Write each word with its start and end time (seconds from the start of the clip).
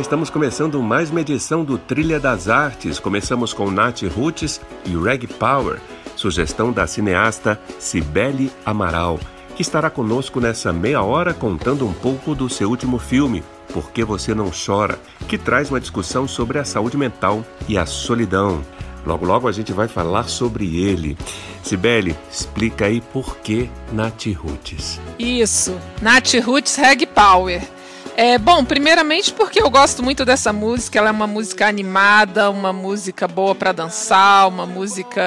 Estamos 0.00 0.28
começando 0.28 0.82
mais 0.82 1.10
uma 1.10 1.22
edição 1.22 1.64
do 1.64 1.78
Trilha 1.78 2.20
das 2.20 2.48
Artes. 2.48 2.98
Começamos 2.98 3.54
com 3.54 3.70
Nath 3.70 4.02
Roots 4.02 4.60
e 4.84 4.94
Reg 4.94 5.26
Power, 5.26 5.80
sugestão 6.14 6.70
da 6.70 6.86
cineasta 6.86 7.58
Cibele 7.78 8.52
Amaral, 8.64 9.18
que 9.54 9.62
estará 9.62 9.88
conosco 9.88 10.38
nessa 10.38 10.70
meia 10.70 11.02
hora 11.02 11.32
contando 11.32 11.86
um 11.86 11.94
pouco 11.94 12.34
do 12.34 12.48
seu 12.48 12.68
último 12.68 12.98
filme, 12.98 13.42
Por 13.72 13.90
que 13.90 14.04
Você 14.04 14.34
Não 14.34 14.50
Chora, 14.50 14.98
que 15.26 15.38
traz 15.38 15.70
uma 15.70 15.80
discussão 15.80 16.28
sobre 16.28 16.58
a 16.58 16.64
saúde 16.64 16.96
mental 16.96 17.42
e 17.66 17.78
a 17.78 17.86
solidão. 17.86 18.62
Logo, 19.04 19.24
logo 19.24 19.48
a 19.48 19.52
gente 19.52 19.72
vai 19.72 19.88
falar 19.88 20.24
sobre 20.24 20.76
ele. 20.78 21.16
Cibele, 21.62 22.16
explica 22.30 22.84
aí 22.84 23.00
por 23.00 23.38
que 23.38 23.70
Nath 23.92 24.26
Roots. 24.36 25.00
Isso, 25.18 25.74
Nath 26.02 26.34
Roots 26.44 26.76
Reg 26.76 27.06
Power. 27.06 27.75
É, 28.18 28.38
bom, 28.38 28.64
primeiramente 28.64 29.30
porque 29.30 29.60
eu 29.60 29.68
gosto 29.68 30.02
muito 30.02 30.24
dessa 30.24 30.50
música, 30.50 30.98
ela 30.98 31.10
é 31.10 31.12
uma 31.12 31.26
música 31.26 31.68
animada, 31.68 32.50
uma 32.50 32.72
música 32.72 33.28
boa 33.28 33.54
para 33.54 33.72
dançar, 33.72 34.48
uma 34.48 34.64
música 34.64 35.20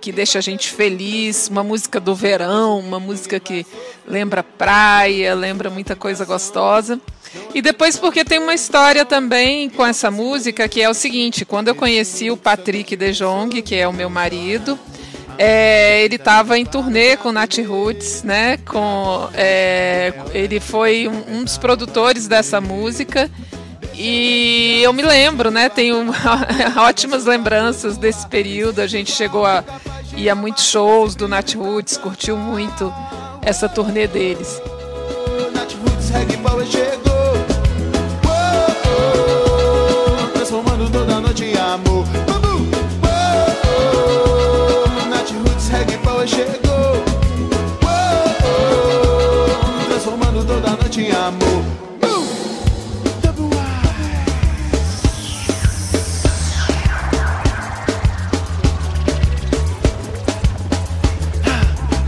que 0.00 0.10
deixa 0.10 0.38
a 0.38 0.40
gente 0.40 0.70
feliz, 0.70 1.48
uma 1.48 1.62
música 1.62 2.00
do 2.00 2.14
verão, 2.14 2.78
uma 2.78 2.98
música 2.98 3.38
que 3.38 3.66
lembra 4.08 4.42
praia, 4.42 5.34
lembra 5.34 5.68
muita 5.68 5.94
coisa 5.94 6.24
gostosa. 6.24 6.98
E 7.54 7.60
depois 7.60 7.98
porque 7.98 8.24
tem 8.24 8.38
uma 8.38 8.54
história 8.54 9.04
também 9.04 9.68
com 9.68 9.84
essa 9.84 10.10
música, 10.10 10.66
que 10.66 10.80
é 10.80 10.88
o 10.88 10.94
seguinte, 10.94 11.44
quando 11.44 11.68
eu 11.68 11.74
conheci 11.74 12.30
o 12.30 12.38
Patrick 12.38 12.96
De 12.96 13.12
Jong, 13.12 13.60
que 13.60 13.74
é 13.74 13.86
o 13.86 13.92
meu 13.92 14.08
marido, 14.08 14.78
é, 15.42 16.04
ele 16.04 16.16
estava 16.16 16.58
em 16.58 16.66
turnê 16.66 17.16
com 17.16 17.32
Nat 17.32 17.56
Roots, 17.60 18.22
né? 18.22 18.58
Com, 18.58 19.26
é, 19.32 20.12
ele 20.34 20.60
foi 20.60 21.08
um, 21.08 21.38
um, 21.38 21.44
dos 21.44 21.56
produtores 21.56 22.28
dessa 22.28 22.60
música. 22.60 23.30
E 23.94 24.82
eu 24.82 24.92
me 24.92 25.00
lembro, 25.00 25.50
né? 25.50 25.70
Tenho 25.70 26.12
ótimas 26.76 27.24
lembranças 27.24 27.96
desse 27.96 28.26
período. 28.26 28.80
A 28.80 28.86
gente 28.86 29.12
chegou 29.12 29.46
a 29.46 29.64
ir 30.14 30.28
a 30.28 30.34
muitos 30.34 30.64
shows 30.64 31.14
do 31.14 31.26
Nat 31.26 31.54
Roots, 31.54 31.96
curtiu 31.96 32.36
muito 32.36 32.92
essa 33.40 33.66
turnê 33.66 34.06
deles. 34.06 34.60
Nat 35.54 35.72
Roots 35.72 36.10
Reggae 36.10 36.36
Power 36.36 36.66
chegou. 36.66 37.10
transformando 40.34 40.90
toda 40.90 41.18
noite 41.18 41.49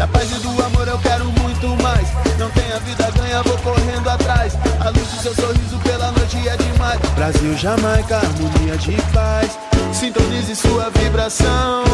Da 0.03 0.09
paz 0.09 0.31
e 0.33 0.35
do 0.41 0.49
amor 0.65 0.89
eu 0.89 0.99
quero 0.99 1.25
muito 1.27 1.69
mais. 1.81 2.09
Não 2.39 2.51
tem 2.51 2.73
a 2.73 2.79
vida 2.81 3.09
ganha, 3.17 3.43
vou 3.43 3.57
correndo 3.59 4.09
atrás. 4.11 4.59
A 4.81 4.89
luz 4.91 5.07
do 5.09 5.23
seu 5.23 5.35
sorriso 5.35 5.79
pela 5.85 6.11
noite 6.11 6.37
é 6.49 6.57
demais. 6.57 7.01
Brasil, 7.15 7.57
Jamaica, 7.57 8.17
harmonia 8.17 8.77
de 8.77 9.01
paz. 9.13 9.57
Sintonize 9.93 10.57
sua 10.57 10.91
vibração. 10.91 11.85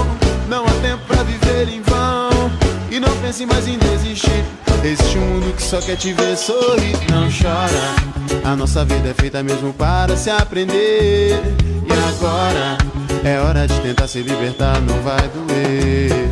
Não 0.48 0.64
há 0.64 0.72
tempo 0.80 1.04
pra 1.06 1.22
viver 1.22 1.68
em 1.68 1.82
vão. 1.82 2.50
E 2.90 2.98
não 2.98 3.14
pense 3.18 3.44
mais 3.44 3.68
em 3.68 3.76
desistir. 3.78 4.57
Existe 4.84 5.18
um 5.18 5.26
mundo 5.26 5.54
que 5.54 5.62
só 5.62 5.80
quer 5.80 5.96
te 5.96 6.12
ver 6.12 6.36
sorrir. 6.36 6.96
Não 7.10 7.28
chora. 7.30 8.08
A 8.44 8.56
nossa 8.56 8.84
vida 8.84 9.08
é 9.08 9.14
feita 9.14 9.42
mesmo 9.42 9.72
para 9.72 10.16
se 10.16 10.30
aprender. 10.30 11.40
E 11.86 11.92
agora 12.08 12.78
é 13.24 13.38
hora 13.40 13.66
de 13.66 13.78
tentar 13.80 14.06
se 14.06 14.20
libertar, 14.22 14.80
não 14.80 15.00
vai 15.02 15.28
doer. 15.28 16.28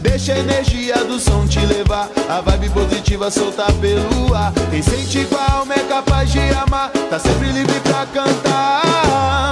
Deixa 0.00 0.32
a 0.32 0.38
energia 0.38 1.04
do 1.04 1.18
som 1.18 1.46
te 1.46 1.58
levar, 1.60 2.08
a 2.28 2.40
vibe 2.40 2.70
positiva 2.70 3.30
soltar 3.30 3.72
pelo 3.74 4.34
ar. 4.34 4.52
Quem 4.70 4.80
sente 4.82 5.18
igual 5.18 5.66
é 5.70 5.80
capaz 5.80 6.30
de 6.30 6.40
amar, 6.54 6.90
tá 7.10 7.18
sempre 7.18 7.52
livre 7.52 7.80
pra 7.80 8.06
cantar. 8.06 8.82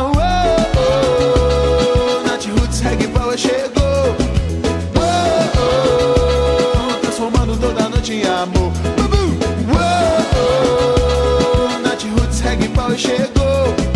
Oh, 0.05 0.13
oh, 0.77 0.89
oh. 2.25 2.29
Nat 2.29 2.47
Roots 2.47 2.81
Reggae 2.81 3.09
Power 3.09 3.37
chegou. 3.37 3.82
Transformando 7.53 7.59
toda 7.59 7.89
noite 7.89 8.13
em 8.15 8.25
amor. 8.25 8.73
Oh, 9.71 9.77
oh, 11.75 11.79
Nat 11.81 12.03
Roots 12.05 12.41
Reggae 12.41 12.69
Power 12.69 12.97
chegou. 12.97 13.92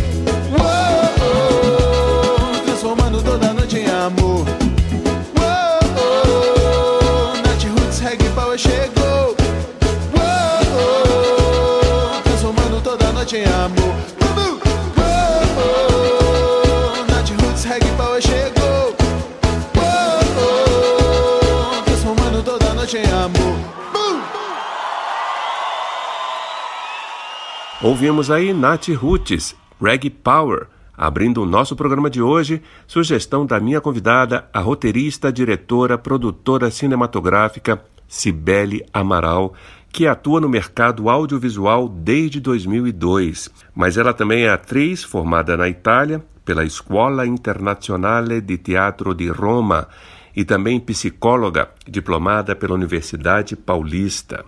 Ouvimos 27.83 28.31
aí 28.31 28.55
Nath 28.55 28.89
Roots, 28.89 29.55
Reggae 29.79 30.09
Power. 30.09 30.67
Abrindo 30.97 31.43
o 31.43 31.47
nosso 31.47 31.77
programa 31.77 32.09
de 32.09 32.23
hoje, 32.23 32.63
sugestão 32.87 33.45
da 33.45 33.61
minha 33.61 33.83
convidada, 33.83 34.49
a 34.51 34.61
roteirista, 34.61 35.31
diretora, 35.31 35.99
produtora 35.99 36.71
cinematográfica 36.71 37.85
Cibele 38.09 38.83
Amaral, 38.95 39.53
que 39.93 40.07
atua 40.07 40.41
no 40.41 40.49
mercado 40.49 41.11
audiovisual 41.11 41.87
desde 41.87 42.41
2002. 42.41 43.51
Mas 43.75 43.99
ela 43.99 44.15
também 44.15 44.45
é 44.45 44.49
atriz 44.49 45.05
formada 45.05 45.55
na 45.55 45.69
Itália 45.69 46.25
pela 46.47 46.67
Scuola 46.67 47.27
Internazionale 47.27 48.41
di 48.41 48.57
Teatro 48.57 49.15
di 49.15 49.29
Roma 49.29 49.87
e 50.35 50.47
também 50.47 50.81
psicóloga 50.81 51.69
diplomada 51.87 52.57
pela 52.57 52.75
Universidade 52.75 53.55
Paulista. 53.55 54.47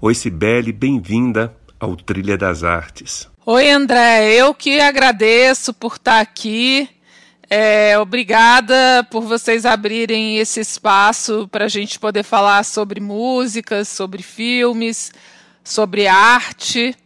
Oi, 0.00 0.14
Cibele, 0.14 0.72
bem-vinda 0.72 1.54
ao 1.84 1.96
Trilha 1.96 2.36
das 2.36 2.64
Artes. 2.64 3.28
Oi, 3.46 3.70
André, 3.70 4.32
eu 4.32 4.54
que 4.54 4.80
agradeço 4.80 5.74
por 5.74 5.96
estar 5.96 6.20
aqui 6.20 6.88
é, 7.50 7.98
obrigada 7.98 9.06
por 9.10 9.22
vocês 9.22 9.66
abrirem 9.66 10.38
esse 10.38 10.60
espaço 10.60 11.46
para 11.48 11.66
a 11.66 11.68
gente 11.68 11.98
poder 12.00 12.22
falar 12.22 12.64
sobre 12.64 13.00
músicas, 13.00 13.86
sobre 13.86 14.22
filmes, 14.22 15.12
sobre 15.62 16.06
arte, 16.06 16.96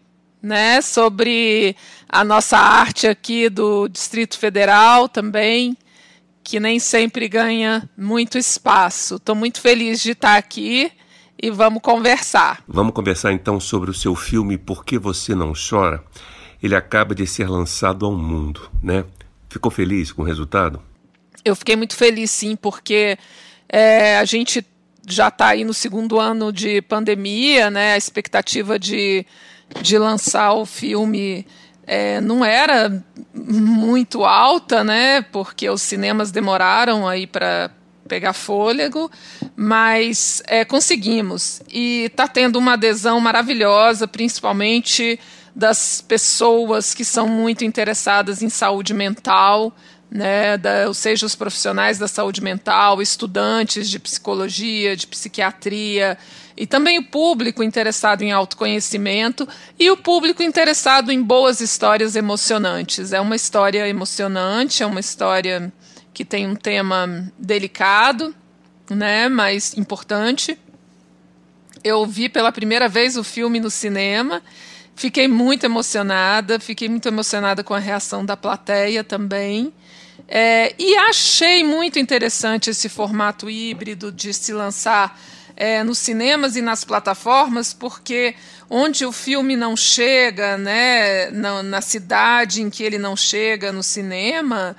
né? 0.41 0.81
Sobre 0.81 1.75
a 2.09 2.23
nossa 2.23 2.57
arte 2.57 3.09
aqui 3.09 3.49
do 3.49 3.89
Distrito 3.89 4.39
Federal 4.39 5.09
também, 5.09 5.77
que 6.45 6.61
nem 6.61 6.79
sempre 6.79 7.29
ganha 7.29 7.89
muito 7.97 8.39
espaço. 8.39 9.17
Estou 9.17 9.35
muito 9.35 9.61
feliz 9.61 10.01
de 10.01 10.13
estar 10.13 10.37
aqui 10.37 10.93
e 11.41 11.51
vamos 11.51 11.83
conversar. 11.83 12.63
Vamos 12.67 12.93
conversar 12.93 13.33
então 13.33 13.61
sobre 13.61 13.91
o 13.91 13.95
seu 13.95 14.15
filme 14.15 14.59
Por 14.59 14.85
que 14.85 14.99
Você 14.99 15.35
Não 15.35 15.53
Chora? 15.53 16.03
Ele 16.63 16.75
acaba 16.75 17.15
de 17.15 17.27
ser 17.27 17.49
lançado 17.49 18.05
ao 18.05 18.13
mundo, 18.13 18.69
né? 18.83 19.05
Ficou 19.49 19.71
feliz 19.71 20.11
com 20.11 20.23
o 20.23 20.25
resultado? 20.25 20.83
Eu 21.45 21.55
fiquei 21.55 21.77
muito 21.77 21.95
feliz, 21.95 22.31
sim, 22.31 22.57
porque 22.57 23.17
é, 23.69 24.19
a 24.19 24.25
gente 24.25 24.67
já 25.07 25.29
está 25.29 25.49
aí 25.49 25.65
no 25.65 25.73
segundo 25.73 26.19
ano 26.19 26.53
de 26.53 26.83
pandemia, 26.83 27.71
né? 27.71 27.95
A 27.95 27.97
expectativa 27.97 28.79
de, 28.79 29.25
de 29.81 29.97
lançar 29.97 30.53
o 30.53 30.67
filme 30.67 31.47
é, 31.87 32.21
não 32.21 32.45
era 32.45 33.03
muito 33.33 34.25
alta, 34.25 34.85
né? 34.85 35.23
Porque 35.23 35.71
os 35.71 35.81
cinemas 35.81 36.31
demoraram 36.31 37.09
aí 37.09 37.27
para 37.27 37.71
pegar 38.09 38.33
fôlego, 38.33 39.11
mas 39.55 40.43
é, 40.47 40.65
conseguimos. 40.65 41.63
E 41.71 42.05
está 42.07 42.27
tendo 42.27 42.59
uma 42.59 42.73
adesão 42.73 43.21
maravilhosa, 43.21 44.09
principalmente 44.09 45.21
das 45.55 46.01
pessoas 46.01 46.95
que 46.95 47.05
são 47.05 47.29
muito 47.29 47.65
interessadas 47.65 48.43
em 48.43 48.49
saúde 48.49 48.95
mental, 48.95 49.73
né, 50.11 50.57
da, 50.57 50.87
ou 50.87 50.95
seja, 50.95 51.27
os 51.27 51.35
profissionais 51.35 51.99
da 51.99 52.09
saúde 52.09 52.41
mental, 52.41 53.03
estudantes 53.03 53.91
de 53.91 53.99
psicologia, 53.99 54.97
de 54.97 55.07
psiquiatria, 55.07 56.17
e 56.57 56.67
também 56.67 56.99
o 56.99 57.05
público 57.05 57.63
interessado 57.63 58.23
em 58.23 58.33
autoconhecimento 58.33 59.47
e 59.79 59.91
o 59.91 59.97
público 59.97 60.43
interessado 60.43 61.13
em 61.13 61.23
boas 61.23 61.61
histórias 61.61 62.17
emocionantes. 62.17 63.13
É 63.13 63.21
uma 63.21 63.37
história 63.37 63.87
emocionante, 63.87 64.83
é 64.83 64.87
uma 64.87 64.99
história 64.99 65.73
que 66.19 66.25
tem 66.25 66.49
um 66.49 66.57
tema 66.57 67.33
delicado, 67.39 68.35
né, 68.91 69.29
mas 69.29 69.79
importante. 69.79 70.59
Eu 71.85 72.05
vi 72.05 72.29
pela 72.29 72.51
primeira 72.51 72.89
vez 72.89 73.17
o 73.17 73.23
filme 73.23 73.61
no 73.61 73.71
cinema, 73.71 74.43
fiquei 74.97 75.29
muito 75.29 75.63
emocionada, 75.63 76.59
fiquei 76.59 76.89
muito 76.89 77.07
emocionada 77.07 77.63
com 77.63 77.73
a 77.73 77.79
reação 77.79 78.25
da 78.25 78.37
plateia 78.37 79.05
também. 79.05 79.73
É, 80.27 80.75
e 80.77 80.97
achei 80.97 81.63
muito 81.63 82.01
interessante 82.01 82.71
esse 82.71 82.89
formato 82.89 83.49
híbrido 83.49 84.11
de 84.11 84.35
se 84.35 84.53
lançar 84.53 85.17
é, 85.57 85.85
nos 85.85 85.99
cinemas 85.99 86.57
e 86.57 86.61
nas 86.61 86.83
plataformas, 86.83 87.73
porque 87.73 88.35
onde 88.69 89.07
o 89.07 89.13
filme 89.13 89.55
não 89.55 89.77
chega, 89.77 90.59
né, 90.59 91.31
na, 91.31 91.63
na 91.63 91.81
cidade 91.81 92.61
em 92.61 92.69
que 92.69 92.83
ele 92.83 92.99
não 92.99 93.17
chega 93.17 93.71
no 93.71 93.85
cinema, 93.85 94.75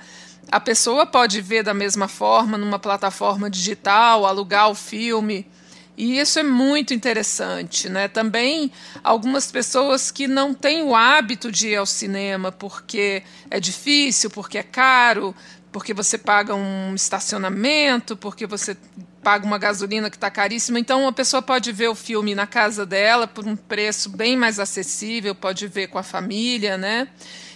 a 0.50 0.58
pessoa 0.58 1.06
pode 1.06 1.40
ver 1.40 1.62
da 1.62 1.72
mesma 1.72 2.08
forma 2.08 2.58
numa 2.58 2.78
plataforma 2.78 3.48
digital, 3.48 4.26
alugar 4.26 4.68
o 4.68 4.74
filme. 4.74 5.46
E 5.96 6.18
isso 6.18 6.38
é 6.38 6.42
muito 6.42 6.94
interessante, 6.94 7.88
né? 7.88 8.08
Também 8.08 8.72
algumas 9.04 9.52
pessoas 9.52 10.10
que 10.10 10.26
não 10.26 10.54
têm 10.54 10.82
o 10.82 10.94
hábito 10.94 11.52
de 11.52 11.68
ir 11.68 11.76
ao 11.76 11.86
cinema 11.86 12.50
porque 12.50 13.22
é 13.50 13.60
difícil, 13.60 14.30
porque 14.30 14.58
é 14.58 14.62
caro, 14.62 15.34
porque 15.70 15.92
você 15.94 16.16
paga 16.16 16.54
um 16.54 16.94
estacionamento, 16.94 18.16
porque 18.16 18.46
você 18.46 18.76
paga 19.22 19.46
uma 19.46 19.58
gasolina 19.58 20.10
que 20.10 20.16
está 20.16 20.30
caríssima. 20.30 20.78
Então, 20.78 21.02
uma 21.02 21.12
pessoa 21.12 21.42
pode 21.42 21.72
ver 21.72 21.88
o 21.88 21.94
filme 21.94 22.34
na 22.34 22.46
casa 22.46 22.84
dela 22.86 23.26
por 23.26 23.46
um 23.46 23.56
preço 23.56 24.08
bem 24.10 24.36
mais 24.36 24.58
acessível, 24.58 25.34
pode 25.34 25.66
ver 25.66 25.88
com 25.88 25.98
a 25.98 26.02
família, 26.02 26.76
né? 26.76 27.08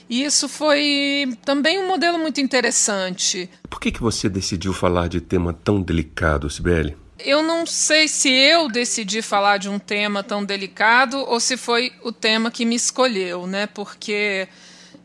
E 0.08 0.22
isso 0.22 0.49
foi 0.49 1.37
também 1.44 1.78
um 1.78 1.88
modelo 1.88 2.19
muito 2.19 2.40
interessante. 2.40 3.49
Por 3.70 3.81
que, 3.81 3.90
que 3.90 4.00
você 4.00 4.28
decidiu 4.28 4.72
falar 4.72 5.08
de 5.08 5.20
tema 5.20 5.52
tão 5.52 5.81
delicado, 5.81 6.50
Sibeli? 6.50 6.96
eu 7.19 7.43
não 7.43 7.64
sei 7.64 8.06
se 8.08 8.28
eu 8.28 8.69
decidi 8.69 9.22
falar 9.22 9.58
de 9.58 9.69
um 9.69 9.78
tema 9.78 10.22
tão 10.22 10.44
delicado 10.44 11.19
ou 11.19 11.40
se 11.40 11.56
foi 11.56 11.93
o 12.02 12.12
tema 12.12 12.50
que 12.50 12.64
me 12.64 12.75
escolheu, 12.75 13.46
né? 13.46 13.66
Porque 13.66 14.49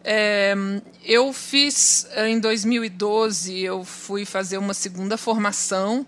é, 0.04 0.54
eu 1.04 1.32
fiz 1.32 2.08
em 2.18 2.40
2012, 2.40 3.60
eu 3.60 3.84
fui 3.84 4.26
fazer 4.26 4.58
uma 4.58 4.74
segunda 4.74 5.18
formação 5.18 6.06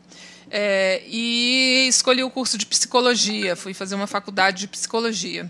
é, 0.52 1.02
e 1.08 1.88
escolhi 1.88 2.24
o 2.24 2.30
curso 2.30 2.58
de 2.58 2.66
psicologia, 2.66 3.56
fui 3.56 3.74
fazer 3.74 3.96
uma 3.96 4.08
faculdade 4.08 4.60
de 4.60 4.68
psicologia. 4.68 5.50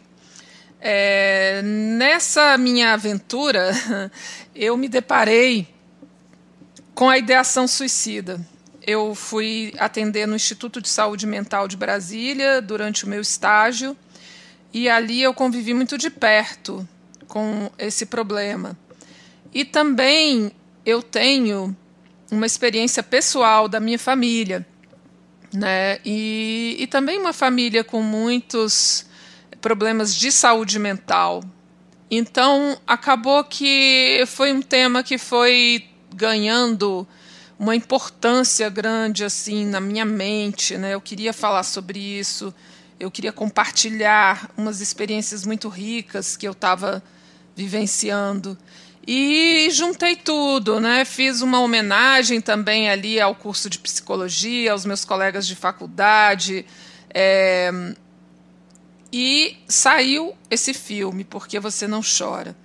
É, 0.80 1.62
nessa 1.64 2.58
minha 2.58 2.94
aventura, 2.94 3.72
eu 4.56 4.78
me 4.78 4.88
deparei 4.88 5.68
com 6.94 7.10
a 7.10 7.18
ideação 7.18 7.68
suicida 7.68 8.40
eu 8.86 9.14
fui 9.14 9.74
atender 9.78 10.28
no 10.28 10.36
Instituto 10.36 10.82
de 10.82 10.90
Saúde 10.90 11.28
Mental 11.28 11.68
de 11.68 11.78
Brasília 11.78 12.62
durante 12.62 13.06
o 13.06 13.08
meu 13.08 13.22
estágio 13.22 13.96
e 14.74 14.90
ali 14.90 15.22
eu 15.22 15.34
convivi 15.34 15.74
muito 15.74 15.98
de 15.98 16.10
perto 16.10 16.88
com 17.28 17.70
esse 17.78 18.06
problema. 18.06 18.78
E 19.54 19.64
também 19.64 20.52
eu 20.86 21.04
tenho 21.04 21.76
uma 22.32 22.46
experiência 22.46 23.04
pessoal 23.04 23.68
da 23.68 23.80
minha 23.80 24.00
família, 24.00 24.66
né? 25.54 26.00
E, 26.06 26.76
e 26.80 26.88
também 26.88 27.20
uma 27.20 27.34
família 27.34 27.84
com 27.84 28.02
muitos 28.02 29.06
problemas 29.60 30.16
de 30.16 30.32
saúde 30.32 30.80
mental. 30.80 31.44
Então 32.10 32.78
acabou 32.86 33.44
que 33.44 34.24
foi 34.28 34.52
um 34.52 34.62
tema 34.62 35.04
que 35.04 35.18
foi 35.18 35.86
ganhando 36.14 37.08
uma 37.58 37.76
importância 37.76 38.70
grande 38.70 39.24
assim 39.24 39.66
na 39.66 39.80
minha 39.80 40.04
mente, 40.04 40.78
né? 40.78 40.94
Eu 40.94 41.00
queria 41.00 41.32
falar 41.32 41.64
sobre 41.64 42.00
isso, 42.00 42.54
eu 43.00 43.10
queria 43.10 43.32
compartilhar 43.32 44.50
umas 44.58 44.82
experiências 44.82 45.46
muito 45.46 45.70
ricas 45.70 46.36
que 46.36 46.48
eu 46.48 46.52
estava 46.54 47.04
vivenciando. 47.56 48.58
E 49.06 49.70
juntei 49.72 50.16
tudo, 50.16 50.80
né? 50.80 51.04
Fiz 51.06 51.42
uma 51.42 51.60
homenagem 51.60 52.40
também 52.40 52.90
ali 52.90 53.20
ao 53.20 53.34
curso 53.34 53.70
de 53.70 53.80
psicologia, 53.80 54.72
aos 54.72 54.86
meus 54.86 55.04
colegas 55.04 55.48
de 55.48 55.56
faculdade. 55.56 56.66
É... 57.14 57.72
E 59.12 59.58
saiu 59.68 60.36
esse 60.50 60.74
filme, 60.74 61.24
Porque 61.24 61.60
Você 61.60 61.88
Não 61.88 62.02
Chora 62.02 62.56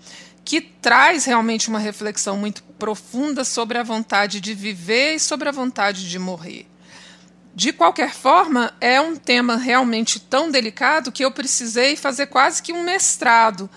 que 0.46 0.60
traz 0.60 1.24
realmente 1.24 1.68
uma 1.68 1.80
reflexão 1.80 2.38
muito 2.38 2.62
profunda 2.78 3.42
sobre 3.42 3.78
a 3.78 3.82
vontade 3.82 4.40
de 4.40 4.54
viver 4.54 5.16
e 5.16 5.20
sobre 5.20 5.48
a 5.48 5.52
vontade 5.52 6.08
de 6.08 6.20
morrer. 6.20 6.68
De 7.52 7.72
qualquer 7.72 8.14
forma, 8.14 8.72
é 8.80 9.00
um 9.00 9.16
tema 9.16 9.56
realmente 9.56 10.20
tão 10.20 10.48
delicado 10.48 11.10
que 11.10 11.24
eu 11.24 11.32
precisei 11.32 11.96
fazer 11.96 12.26
quase 12.26 12.62
que 12.62 12.72
um 12.72 12.84
mestrado 12.84 13.68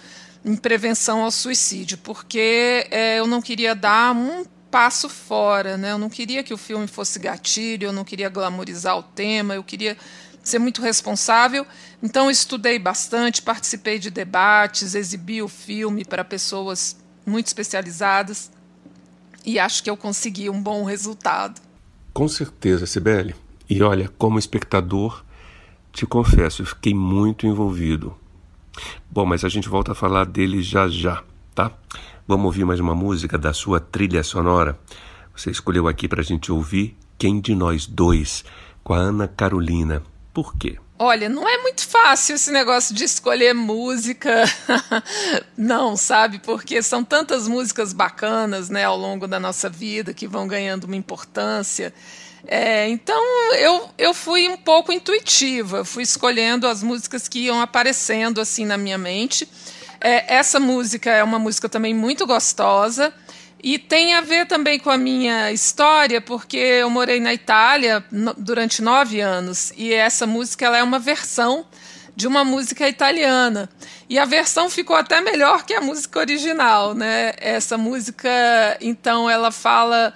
em 0.43 0.55
prevenção 0.55 1.23
ao 1.23 1.31
suicídio, 1.31 1.97
porque 1.97 2.87
é, 2.91 3.19
eu 3.19 3.27
não 3.27 3.41
queria 3.41 3.75
dar 3.75 4.15
um 4.15 4.45
passo 4.71 5.09
fora, 5.09 5.77
né? 5.77 5.91
Eu 5.91 5.97
não 5.97 6.09
queria 6.09 6.43
que 6.43 6.53
o 6.53 6.57
filme 6.57 6.87
fosse 6.87 7.19
gatilho, 7.19 7.87
eu 7.87 7.93
não 7.93 8.03
queria 8.03 8.29
glamorizar 8.29 8.97
o 8.97 9.03
tema, 9.03 9.55
eu 9.55 9.63
queria 9.63 9.97
ser 10.43 10.59
muito 10.59 10.81
responsável. 10.81 11.65
Então, 12.01 12.29
estudei 12.29 12.79
bastante, 12.79 13.41
participei 13.41 13.99
de 13.99 14.09
debates, 14.09 14.95
exibi 14.95 15.41
o 15.41 15.47
filme 15.47 16.05
para 16.05 16.23
pessoas 16.23 16.95
muito 17.25 17.47
especializadas 17.47 18.51
e 19.45 19.59
acho 19.59 19.83
que 19.83 19.89
eu 19.89 19.97
consegui 19.97 20.49
um 20.49 20.61
bom 20.61 20.83
resultado. 20.83 21.61
Com 22.13 22.27
certeza, 22.27 22.85
Sibeli. 22.85 23.35
E 23.69 23.81
olha, 23.83 24.09
como 24.17 24.39
espectador, 24.39 25.23
te 25.91 26.05
confesso, 26.05 26.61
eu 26.61 26.65
fiquei 26.65 26.93
muito 26.93 27.45
envolvido. 27.45 28.15
Bom, 29.09 29.25
mas 29.25 29.43
a 29.43 29.49
gente 29.49 29.69
volta 29.69 29.91
a 29.91 29.95
falar 29.95 30.25
dele 30.25 30.61
já 30.61 30.87
já, 30.87 31.23
tá? 31.53 31.71
Vamos 32.27 32.45
ouvir 32.45 32.65
mais 32.65 32.79
uma 32.79 32.93
música 32.93 33.37
da 33.37 33.53
sua 33.53 33.79
trilha 33.79 34.23
sonora. 34.23 34.79
Você 35.35 35.49
escolheu 35.49 35.87
aqui 35.87 36.07
para 36.07 36.21
a 36.21 36.23
gente 36.23 36.51
ouvir 36.51 36.97
Quem 37.17 37.41
de 37.41 37.55
Nós 37.55 37.87
Dois, 37.87 38.43
com 38.83 38.93
a 38.93 38.97
Ana 38.97 39.27
Carolina. 39.27 40.03
Por 40.33 40.55
quê? 40.55 40.77
Olha, 41.01 41.29
não 41.29 41.47
é 41.47 41.61
muito 41.61 41.87
fácil 41.87 42.35
esse 42.35 42.51
negócio 42.51 42.93
de 42.93 43.05
escolher 43.05 43.53
música, 43.53 44.43
não, 45.55 45.95
sabe? 45.95 46.39
Porque 46.39 46.83
são 46.83 47.05
tantas 47.05 47.47
músicas 47.47 47.93
bacanas, 47.93 48.69
né, 48.69 48.83
ao 48.83 48.97
longo 48.97 49.25
da 49.25 49.39
nossa 49.39 49.69
vida 49.69 50.13
que 50.13 50.27
vão 50.27 50.45
ganhando 50.45 50.83
uma 50.83 50.97
importância. 50.97 51.93
É, 52.51 52.89
então 52.89 53.23
eu, 53.57 53.87
eu 53.95 54.11
fui 54.11 54.49
um 54.49 54.57
pouco 54.57 54.91
intuitiva, 54.91 55.85
fui 55.85 56.01
escolhendo 56.01 56.67
as 56.67 56.81
músicas 56.81 57.27
que 57.27 57.41
iam 57.41 57.61
aparecendo 57.61 58.41
assim 58.41 58.65
na 58.65 58.75
minha 58.75 58.97
mente. 58.97 59.47
É, 60.01 60.33
essa 60.33 60.59
música 60.59 61.11
é 61.11 61.23
uma 61.23 61.37
música 61.37 61.69
também 61.69 61.93
muito 61.93 62.25
gostosa. 62.25 63.13
E 63.61 63.77
tem 63.77 64.15
a 64.15 64.21
ver 64.21 64.47
também 64.47 64.79
com 64.79 64.89
a 64.89 64.97
minha 64.97 65.51
história, 65.51 66.21
porque 66.21 66.57
eu 66.57 66.89
morei 66.89 67.19
na 67.19 67.33
Itália 67.33 68.03
durante 68.37 68.81
nove 68.81 69.19
anos 69.19 69.73
e 69.75 69.93
essa 69.93 70.25
música 70.25 70.65
ela 70.65 70.77
é 70.77 70.83
uma 70.83 70.97
versão 70.97 71.67
de 72.15 72.25
uma 72.25 72.43
música 72.43 72.89
italiana. 72.89 73.69
E 74.09 74.17
a 74.17 74.25
versão 74.25 74.69
ficou 74.69 74.95
até 74.95 75.21
melhor 75.21 75.65
que 75.65 75.73
a 75.73 75.81
música 75.81 76.19
original, 76.19 76.95
né? 76.95 77.33
Essa 77.37 77.77
música, 77.77 78.29
então, 78.81 79.29
ela 79.29 79.51
fala 79.51 80.13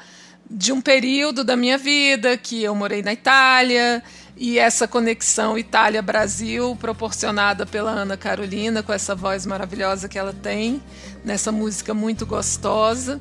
de 0.54 0.72
um 0.72 0.80
período 0.80 1.44
da 1.44 1.56
minha 1.56 1.80
vida 1.80 2.38
que 2.38 2.64
eu 2.64 2.76
morei 2.76 3.02
na 3.02 3.12
Itália 3.12 4.04
e 4.38 4.60
essa 4.60 4.88
conexão 4.88 5.58
Itália-Brasil 5.58 6.78
proporcionada 6.80 7.66
pela 7.66 7.90
Ana 7.90 8.16
Carolina 8.16 8.84
com 8.84 8.94
essa 8.94 9.16
voz 9.16 9.48
maravilhosa 9.48 10.08
que 10.08 10.18
ela 10.18 10.32
tem 10.32 10.82
nessa 11.26 11.52
música 11.52 11.94
muito 11.94 12.24
gostosa. 12.26 13.20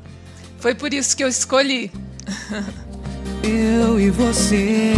Foi 0.58 0.74
por 0.74 0.92
isso 0.92 1.16
que 1.16 1.24
eu 1.24 1.28
escolhi. 1.28 1.90
Eu 3.42 3.98
e 3.98 4.10
você 4.10 4.92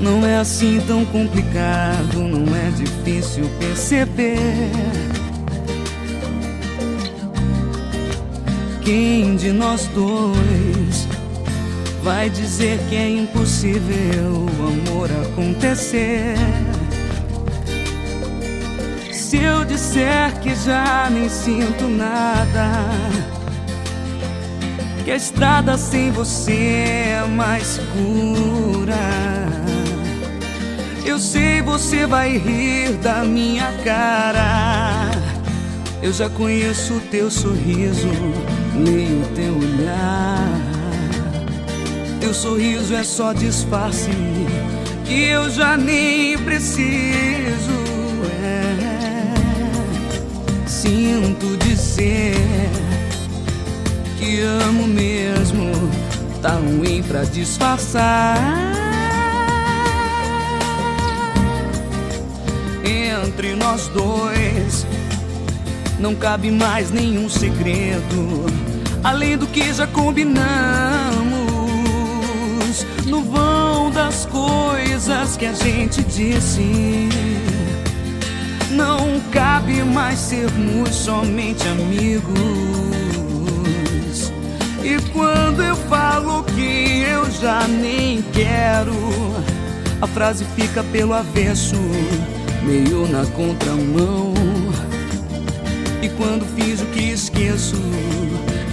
não 0.00 0.26
é 0.26 0.36
assim 0.36 0.82
tão 0.86 1.04
complicado, 1.06 2.18
não 2.18 2.54
é 2.54 2.70
difícil 2.70 3.48
perceber. 3.58 4.36
Quem 8.84 9.34
de 9.36 9.50
nós 9.50 9.86
dois 9.94 11.08
vai 12.02 12.28
dizer 12.28 12.78
que 12.90 12.94
é 12.94 13.08
impossível 13.08 14.46
o 14.58 14.90
amor 14.90 15.10
acontecer. 15.22 16.34
Se 19.10 19.38
eu 19.38 19.64
disser 19.64 20.38
que 20.40 20.54
já 20.54 21.08
nem 21.10 21.30
sinto 21.30 21.88
nada, 21.88 22.70
que 25.02 25.10
a 25.10 25.16
estrada 25.16 25.78
sem 25.78 26.10
você 26.10 26.52
é 26.52 27.26
mais 27.26 27.66
segura. 27.66 28.94
Eu 31.06 31.18
sei 31.18 31.62
você 31.62 32.06
vai 32.06 32.36
rir 32.36 32.92
da 33.02 33.24
minha 33.24 33.72
cara. 33.82 35.10
Eu 36.02 36.12
já 36.12 36.28
conheço 36.28 36.94
o 36.94 37.00
teu 37.00 37.30
sorriso, 37.30 38.08
leio 38.76 39.24
teu 39.34 39.56
olhar. 39.56 40.60
Teu 42.20 42.32
sorriso 42.34 42.94
é 42.94 43.04
só 43.04 43.32
disfarce 43.32 44.10
que 45.04 45.24
eu 45.24 45.50
já 45.50 45.76
nem 45.76 46.38
preciso. 46.38 47.84
sinto 50.84 51.56
dizer 51.64 52.36
que 54.18 54.40
amo 54.40 54.86
mesmo, 54.86 55.72
tá 56.42 56.50
ruim 56.50 57.02
pra 57.02 57.24
disfarçar. 57.24 58.36
Entre 62.84 63.54
nós 63.56 63.88
dois 63.88 64.86
não 65.98 66.14
cabe 66.14 66.50
mais 66.50 66.90
nenhum 66.90 67.28
segredo, 67.28 68.46
além 69.02 69.36
do 69.36 69.46
que 69.46 69.72
já 69.72 69.86
combinamos 69.86 70.44
no 73.06 73.22
vão 73.22 73.90
das 73.90 74.26
coisas 74.26 75.36
que 75.36 75.46
a 75.46 75.52
gente 75.52 76.02
disse. 76.02 77.08
Não 78.70 79.20
cabe 79.30 79.82
mais 79.84 80.18
sermos 80.18 80.94
somente 80.94 81.66
amigos. 81.68 82.34
E 84.82 85.00
quando 85.12 85.62
eu 85.62 85.76
falo 85.76 86.42
que 86.42 87.04
eu 87.08 87.30
já 87.30 87.66
nem 87.68 88.20
quero, 88.32 88.92
a 90.02 90.06
frase 90.06 90.44
fica 90.56 90.82
pelo 90.84 91.14
avesso, 91.14 91.76
meio 92.64 93.06
na 93.06 93.24
contramão. 93.26 94.34
E 96.04 96.08
quando 96.10 96.44
fiz 96.54 96.82
o 96.82 96.86
que 96.86 97.00
esqueço, 97.00 97.80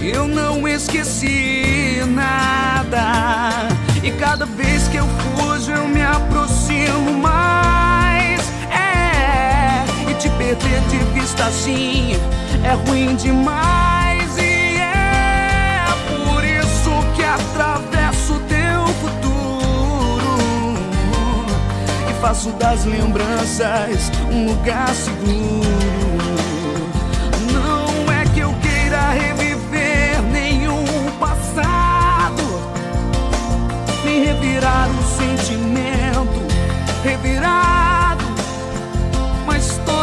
eu 0.02 0.28
não 0.28 0.68
esqueci 0.68 2.02
nada. 2.06 3.68
E 4.02 4.10
cada 4.12 4.44
vez 4.44 4.86
que 4.88 4.98
eu 4.98 5.06
fujo, 5.06 5.72
eu 5.72 5.88
me 5.88 6.02
aproximo 6.02 7.12
mais 7.18 7.52
perder 10.54 10.80
de 10.88 10.98
vista 11.18 11.44
assim 11.46 12.14
é 12.64 12.72
ruim 12.86 13.14
demais 13.16 14.36
e 14.36 14.76
é 14.76 15.84
por 16.08 16.44
isso 16.44 16.90
que 17.14 17.22
atravesso 17.22 18.40
teu 18.48 18.86
futuro 19.00 20.74
e 22.10 22.20
faço 22.20 22.50
das 22.52 22.84
lembranças 22.84 24.10
um 24.30 24.46
lugar 24.46 24.88
seguro. 24.94 26.01
Revirar 37.22 37.82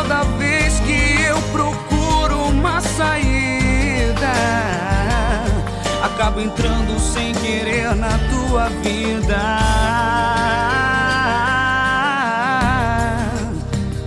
Toda 0.10 0.24
vez 0.38 0.80
que 0.80 1.22
eu 1.22 1.40
procuro 1.52 2.46
uma 2.46 2.82
saída, 2.82 4.32
acabo 6.04 6.42
entrando 6.42 7.00
sem 7.00 7.32
querer 7.34 7.96
na 7.96 8.18
tua 8.30 8.70
vida. 8.82 9.38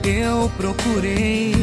Eu 0.02 0.50
procurei 0.57 1.54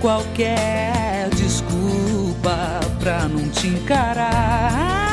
qualquer 0.00 1.28
desculpa 1.36 2.80
pra 2.98 3.28
não 3.28 3.48
te 3.50 3.66
encarar. 3.66 5.09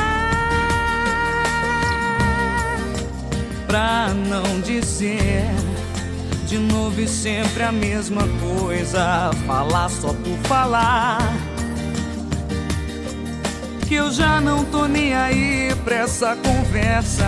Pra 3.68 4.08
não 4.08 4.62
dizer 4.62 5.44
de 6.46 6.56
novo 6.56 7.02
e 7.02 7.06
sempre 7.06 7.62
a 7.62 7.70
mesma 7.70 8.22
coisa. 8.40 9.30
Falar 9.46 9.90
só 9.90 10.14
por 10.14 10.38
falar. 10.48 11.18
Que 13.86 13.96
eu 13.96 14.10
já 14.10 14.40
não 14.40 14.64
tô 14.64 14.86
nem 14.86 15.14
aí 15.14 15.74
pra 15.84 15.96
essa 15.96 16.34
conversa. 16.36 17.26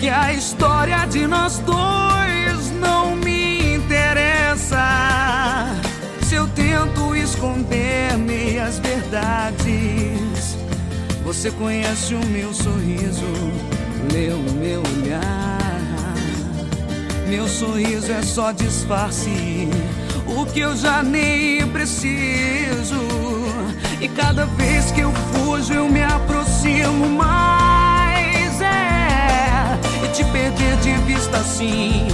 Que 0.00 0.08
a 0.08 0.32
história 0.32 1.04
de 1.04 1.26
nós 1.26 1.58
dois 1.58 2.70
não 2.80 3.14
me 3.14 3.74
interessa. 3.74 5.76
Se 6.22 6.34
eu 6.34 6.48
tento 6.48 7.14
esconder 7.14 8.16
meias 8.16 8.78
verdades, 8.78 10.56
você 11.22 11.50
conhece 11.50 12.14
o 12.14 12.26
meu 12.26 12.54
sorriso, 12.54 13.26
lê 14.12 14.30
o 14.30 14.52
meu 14.54 14.80
olhar. 14.80 15.58
Meu 17.28 17.46
sorriso 17.46 18.10
é 18.10 18.22
só 18.22 18.52
disfarce, 18.52 19.68
o 20.26 20.46
que 20.46 20.60
eu 20.60 20.76
já 20.76 21.02
nem 21.02 21.66
preciso. 21.68 23.06
E 24.00 24.08
cada 24.08 24.46
vez 24.46 24.90
que 24.92 25.00
eu 25.00 25.12
fujo, 25.12 25.72
eu 25.72 25.88
me 25.88 26.02
aproximo 26.02 27.08
mais. 27.08 28.60
É, 28.60 29.78
e 30.04 30.08
te 30.08 30.24
perder 30.24 30.76
de 30.78 30.92
vista 31.04 31.38
assim 31.38 32.08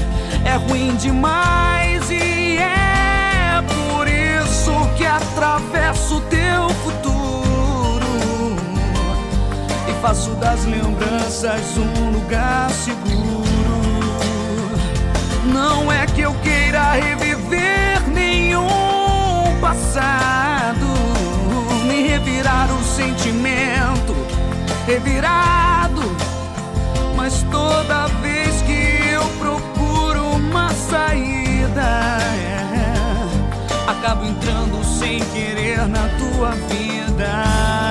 é 0.45 0.57
ruim 0.57 0.97
demais. 0.97 2.11
E 2.11 2.59
é 2.59 3.63
por 3.63 4.09
isso 4.09 4.73
que 4.97 5.05
atravesso 5.05 6.21
teu 6.23 6.69
futuro 6.83 7.14
faço 10.05 10.33
das 10.33 10.67
lembranças 10.67 11.79
um 11.79 12.11
lugar 12.11 12.69
seguro. 12.71 13.43
Não 15.47 15.91
é 15.91 16.05
que 16.05 16.21
eu 16.21 16.35
queira 16.43 16.93
reviver 16.93 18.07
nenhum 18.13 18.69
passado, 19.63 20.87
nem 21.87 22.07
revirar 22.07 22.69
o 22.71 22.85
sentimento 22.85 24.15
revirado. 24.87 26.03
Mas 27.17 27.43
toda 27.51 28.07
vez 28.21 28.61
que 28.61 29.11
eu 29.11 29.25
procuro 29.39 30.37
uma 30.37 30.69
saída, 30.69 32.21
é, 32.61 32.93
acabo 33.91 34.27
entrando 34.27 34.85
sem 34.85 35.19
querer 35.33 35.89
na 35.89 36.07
tua 36.19 36.51
vida. 36.51 37.84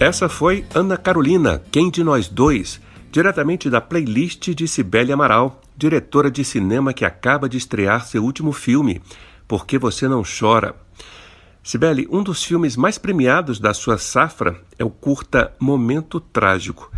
Essa 0.00 0.28
foi 0.28 0.64
Ana 0.74 0.96
Carolina, 0.96 1.62
Quem 1.70 1.88
de 1.88 2.02
Nós 2.02 2.26
Dois, 2.26 2.80
diretamente 3.12 3.70
da 3.70 3.80
playlist 3.80 4.50
de 4.50 4.66
Cibele 4.66 5.12
Amaral, 5.12 5.62
diretora 5.76 6.32
de 6.32 6.44
cinema 6.44 6.92
que 6.92 7.04
acaba 7.04 7.48
de 7.48 7.56
estrear 7.56 8.04
seu 8.04 8.24
último 8.24 8.52
filme, 8.52 9.00
Por 9.46 9.64
que 9.64 9.78
Você 9.78 10.08
Não 10.08 10.24
Chora. 10.24 10.74
Cibele, 11.62 12.08
um 12.10 12.24
dos 12.24 12.42
filmes 12.42 12.76
mais 12.76 12.98
premiados 12.98 13.60
da 13.60 13.72
sua 13.72 13.96
safra 13.96 14.60
é 14.76 14.84
o 14.84 14.90
curta 14.90 15.54
Momento 15.60 16.18
Trágico. 16.18 16.90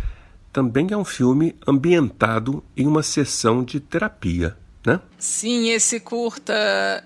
Também 0.51 0.87
é 0.89 0.97
um 0.97 1.05
filme 1.05 1.55
ambientado 1.67 2.63
em 2.75 2.87
uma 2.87 3.03
sessão 3.03 3.63
de 3.63 3.79
terapia, 3.79 4.57
né? 4.87 5.01
Sim, 5.19 5.69
esse 5.69 5.99
curta 5.99 6.53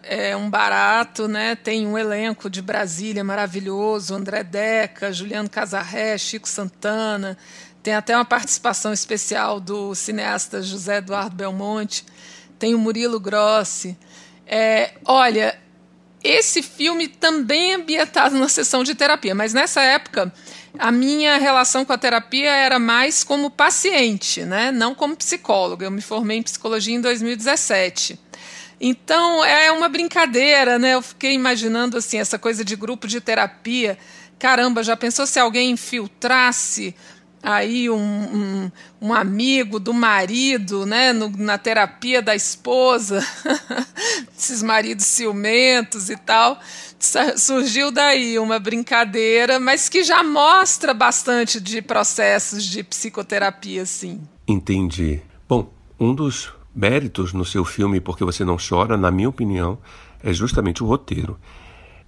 é 0.04 0.38
um 0.38 0.48
barato, 0.52 1.28
né? 1.28 1.56
Tem 1.56 1.88
um 1.88 1.98
elenco 1.98 2.48
de 2.48 2.62
Brasília 2.62 3.24
maravilhoso, 3.24 4.14
André 4.14 4.44
Deca, 4.44 5.12
Juliano 5.12 5.50
Casarré, 5.50 6.16
Chico 6.16 6.48
Santana, 6.48 7.36
tem 7.82 7.96
até 7.96 8.16
uma 8.16 8.24
participação 8.24 8.94
especial 8.94 9.60
do 9.60 9.96
cineasta 9.96 10.62
José 10.62 10.98
Eduardo 10.98 11.36
Belmonte, 11.36 12.06
tem 12.60 12.76
o 12.76 12.78
Murilo 12.78 13.20
Grossi. 13.20 13.98
É, 14.46 14.94
olha, 15.04 15.58
esse 16.24 16.62
filme 16.62 17.08
também 17.08 17.72
é 17.72 17.76
ambientado 17.76 18.38
na 18.38 18.48
sessão 18.48 18.84
de 18.84 18.94
terapia, 18.94 19.34
mas 19.34 19.54
nessa 19.54 19.82
época 19.82 20.32
a 20.78 20.92
minha 20.92 21.38
relação 21.38 21.84
com 21.84 21.94
a 21.94 21.98
terapia 21.98 22.52
era 22.52 22.80
mais 22.80 23.24
como 23.24 23.50
paciente, 23.50 24.44
né? 24.44 24.72
não 24.72 24.96
como 24.96 25.16
psicóloga. 25.16 25.86
Eu 25.86 25.92
me 25.92 26.02
formei 26.02 26.38
em 26.38 26.44
psicologia 26.44 26.96
em 26.96 27.02
2017. 27.02 28.20
Então 28.80 29.44
é 29.44 29.72
uma 29.72 29.88
brincadeira, 29.90 30.80
né? 30.80 30.96
Eu 30.96 31.02
fiquei 31.04 31.34
imaginando 31.34 31.98
assim 31.98 32.18
essa 32.18 32.40
coisa 32.40 32.66
de 32.66 32.76
grupo 32.76 33.08
de 33.08 33.22
terapia. 33.22 33.98
Caramba, 34.40 34.84
já 34.84 34.98
pensou 34.98 35.28
se 35.28 35.40
alguém 35.40 35.72
infiltrasse 35.72 36.96
aí 37.42 37.90
um, 37.90 37.96
um, 37.98 38.72
um, 39.02 39.14
amigo 39.14 39.80
do 39.80 39.94
marido, 39.94 40.86
né, 40.86 41.12
no, 41.12 41.30
na 41.30 41.58
terapia 41.58 42.22
da 42.22 42.36
esposa, 42.36 43.26
esses 44.38 44.62
maridos 44.62 45.06
ciumentos 45.06 46.10
e 46.10 46.18
tal, 46.18 46.60
surgiu 47.38 47.92
daí 47.92 48.38
uma 48.38 48.60
brincadeira, 48.60 49.60
mas 49.60 49.90
que 49.90 50.04
já 50.04 50.24
mostra 50.24 50.94
bastante 50.94 51.60
de 51.60 51.82
processos 51.82 52.64
de 52.64 52.84
psicoterapia, 52.84 53.86
sim. 53.86 54.22
Entendi. 54.48 55.22
Bom, 55.48 55.72
um 56.00 56.14
dos 56.14 56.52
méritos 56.76 57.34
no 57.34 57.44
seu 57.44 57.66
filme 57.66 58.00
Porque 58.00 58.24
Você 58.24 58.46
Não 58.46 58.58
Chora, 58.58 58.98
na 58.98 59.12
minha 59.12 59.30
opinião, 59.30 59.78
é 60.24 60.32
justamente 60.32 60.84
o 60.84 60.88
roteiro. 60.88 61.40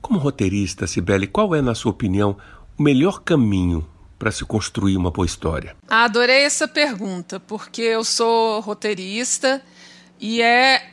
Como 0.02 0.20
roteirista, 0.20 0.86
Sibeli, 0.86 1.28
qual 1.28 1.56
é, 1.56 1.62
na 1.62 1.74
sua 1.74 1.92
opinião, 1.92 2.38
o 2.78 2.84
melhor 2.84 3.22
caminho 3.22 3.86
para 4.24 4.32
se 4.32 4.46
construir 4.46 4.96
uma 4.96 5.12
boa 5.12 5.26
história? 5.26 5.76
Adorei 5.86 6.44
essa 6.44 6.66
pergunta, 6.66 7.42
porque 7.42 7.82
eu 7.82 8.06
sou 8.06 8.62
roteirista 8.62 9.62
e 10.18 10.42
é 10.42 10.92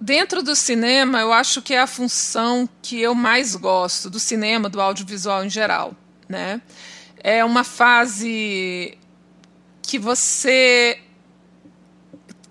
dentro 0.00 0.44
do 0.44 0.54
cinema, 0.54 1.18
eu 1.18 1.32
acho 1.32 1.60
que 1.60 1.74
é 1.74 1.80
a 1.80 1.88
função 1.88 2.68
que 2.80 3.00
eu 3.00 3.16
mais 3.16 3.56
gosto 3.56 4.08
do 4.08 4.20
cinema, 4.20 4.68
do 4.68 4.80
audiovisual 4.80 5.44
em 5.44 5.50
geral, 5.50 5.92
né? 6.28 6.62
É 7.16 7.44
uma 7.44 7.64
fase 7.64 8.96
que 9.82 9.98
você 9.98 11.00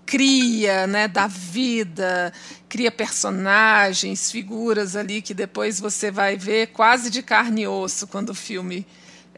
cria, 0.05 0.88
né, 0.88 1.07
da 1.07 1.27
vida, 1.27 2.34
cria 2.67 2.91
personagens, 2.91 4.29
figuras 4.29 4.98
ali 4.98 5.22
que 5.22 5.34
depois 5.34 5.79
você 5.79 6.12
vai 6.12 6.36
ver 6.36 6.67
quase 6.67 7.10
de 7.10 7.24
carne 7.24 7.62
e 7.62 7.67
osso 7.67 8.07
quando 8.07 8.31
o 8.31 8.36
filme 8.36 8.86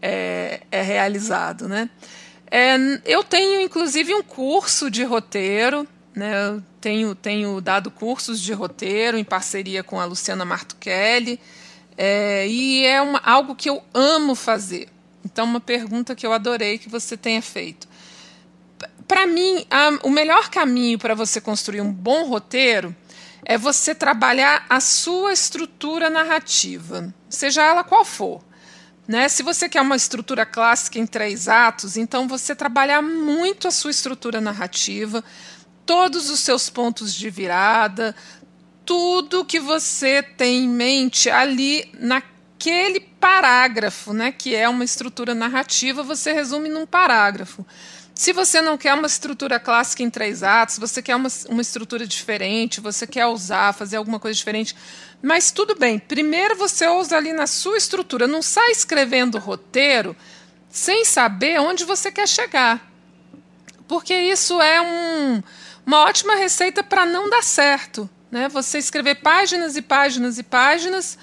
é, 0.01 0.61
é 0.71 0.81
realizado. 0.81 1.67
Né? 1.67 1.89
É, 2.49 2.75
eu 3.05 3.23
tenho, 3.23 3.61
inclusive, 3.61 4.13
um 4.13 4.23
curso 4.23 4.89
de 4.89 5.03
roteiro, 5.03 5.87
né? 6.15 6.47
eu 6.47 6.63
tenho, 6.81 7.15
tenho 7.15 7.61
dado 7.61 7.91
cursos 7.91 8.41
de 8.41 8.53
roteiro 8.53 9.17
em 9.17 9.23
parceria 9.23 9.83
com 9.83 9.99
a 9.99 10.05
Luciana 10.05 10.45
Martuchelli, 10.45 11.39
é, 11.97 12.47
e 12.47 12.85
é 12.85 13.01
uma, 13.01 13.19
algo 13.19 13.55
que 13.55 13.69
eu 13.69 13.83
amo 13.93 14.33
fazer. 14.33 14.89
Então, 15.23 15.45
uma 15.45 15.59
pergunta 15.59 16.15
que 16.15 16.25
eu 16.25 16.31
adorei 16.31 16.77
que 16.77 16.89
você 16.89 17.17
tenha 17.17 17.41
feito. 17.41 17.87
Para 19.07 19.27
mim, 19.27 19.65
a, 19.69 19.99
o 20.03 20.09
melhor 20.09 20.49
caminho 20.49 20.97
para 20.97 21.13
você 21.13 21.41
construir 21.41 21.81
um 21.81 21.91
bom 21.91 22.27
roteiro 22.27 22.95
é 23.43 23.57
você 23.57 23.93
trabalhar 23.95 24.65
a 24.69 24.79
sua 24.79 25.33
estrutura 25.33 26.09
narrativa, 26.09 27.13
seja 27.27 27.63
ela 27.63 27.83
qual 27.83 28.05
for. 28.05 28.41
Né? 29.09 29.27
Se 29.27 29.41
você 29.41 29.67
quer 29.67 29.81
uma 29.81 29.95
estrutura 29.95 30.45
clássica 30.45 30.99
em 30.99 31.07
três 31.07 31.47
atos, 31.47 31.97
então 31.97 32.27
você 32.27 32.55
trabalhar 32.55 33.01
muito 33.01 33.67
a 33.67 33.71
sua 33.71 33.89
estrutura 33.89 34.39
narrativa, 34.39 35.23
todos 35.83 36.29
os 36.29 36.41
seus 36.41 36.69
pontos 36.69 37.11
de 37.15 37.27
virada, 37.27 38.15
tudo 38.85 39.43
que 39.43 39.59
você 39.59 40.21
tem 40.21 40.65
em 40.65 40.69
mente 40.69 41.27
ali 41.27 41.89
naquele 41.97 42.99
parágrafo, 42.99 44.13
né, 44.13 44.31
que 44.31 44.53
é 44.53 44.69
uma 44.69 44.83
estrutura 44.83 45.33
narrativa, 45.33 46.03
você 46.03 46.31
resume 46.31 46.69
num 46.69 46.85
parágrafo. 46.85 47.65
Se 48.19 48.33
você 48.33 48.61
não 48.61 48.77
quer 48.77 48.93
uma 48.95 49.07
estrutura 49.07 49.61
clássica 49.61 50.03
em 50.03 50.09
três 50.09 50.43
atos, 50.43 50.77
você 50.77 51.01
quer 51.01 51.15
uma, 51.15 51.29
uma 51.47 51.61
estrutura 51.61 52.05
diferente, 52.05 52.81
você 52.81 53.07
quer 53.07 53.25
usar, 53.27 53.73
fazer 53.73 53.95
alguma 53.95 54.19
coisa 54.19 54.35
diferente, 54.35 54.75
mas 55.21 55.51
tudo 55.51 55.73
bem, 55.73 55.97
primeiro 55.97 56.53
você 56.57 56.85
usa 56.85 57.15
ali 57.15 57.31
na 57.31 57.47
sua 57.47 57.77
estrutura, 57.77 58.27
não 58.27 58.41
sai 58.41 58.71
escrevendo 58.71 59.39
roteiro 59.39 60.17
sem 60.69 61.05
saber 61.05 61.61
onde 61.61 61.85
você 61.85 62.11
quer 62.11 62.27
chegar. 62.27 62.91
Porque 63.87 64.13
isso 64.13 64.61
é 64.61 64.81
um, 64.81 65.41
uma 65.85 65.99
ótima 66.01 66.35
receita 66.35 66.83
para 66.83 67.05
não 67.05 67.29
dar 67.29 67.41
certo. 67.41 68.09
Né? 68.29 68.49
Você 68.49 68.79
escrever 68.79 69.15
páginas 69.21 69.77
e 69.77 69.81
páginas 69.81 70.37
e 70.37 70.43
páginas 70.43 71.17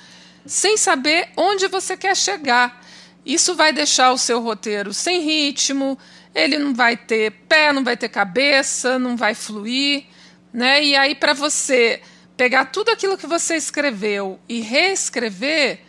sem 0.47 0.79
saber 0.79 1.29
onde 1.37 1.69
você 1.69 1.95
quer 1.95 2.17
chegar. 2.17 2.83
Isso 3.23 3.55
vai 3.55 3.71
deixar 3.71 4.13
o 4.13 4.19
seu 4.19 4.41
roteiro 4.41 4.95
sem 4.95 5.21
ritmo, 5.21 5.99
ele 6.37 6.59
não 6.59 6.75
vai 6.75 6.99
ter 6.99 7.33
pé, 7.49 7.73
não 7.73 7.83
vai 7.83 7.97
ter 7.97 8.11
cabeça, 8.11 8.99
não 8.99 9.17
vai 9.17 9.35
fluir. 9.35 10.05
Né? 10.53 10.85
E 10.85 10.95
aí, 10.95 11.15
para 11.15 11.33
você 11.33 12.03
pegar 12.37 12.67
tudo 12.67 12.91
aquilo 12.91 13.17
que 13.17 13.27
você 13.27 13.57
escreveu 13.57 14.39
e 14.47 14.61
reescrever 14.61 15.81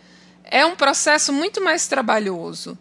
é 0.42 0.64
um 0.64 0.74
processo 0.74 1.34
muito 1.34 1.62
mais 1.62 1.86
trabalhoso. 1.86 2.78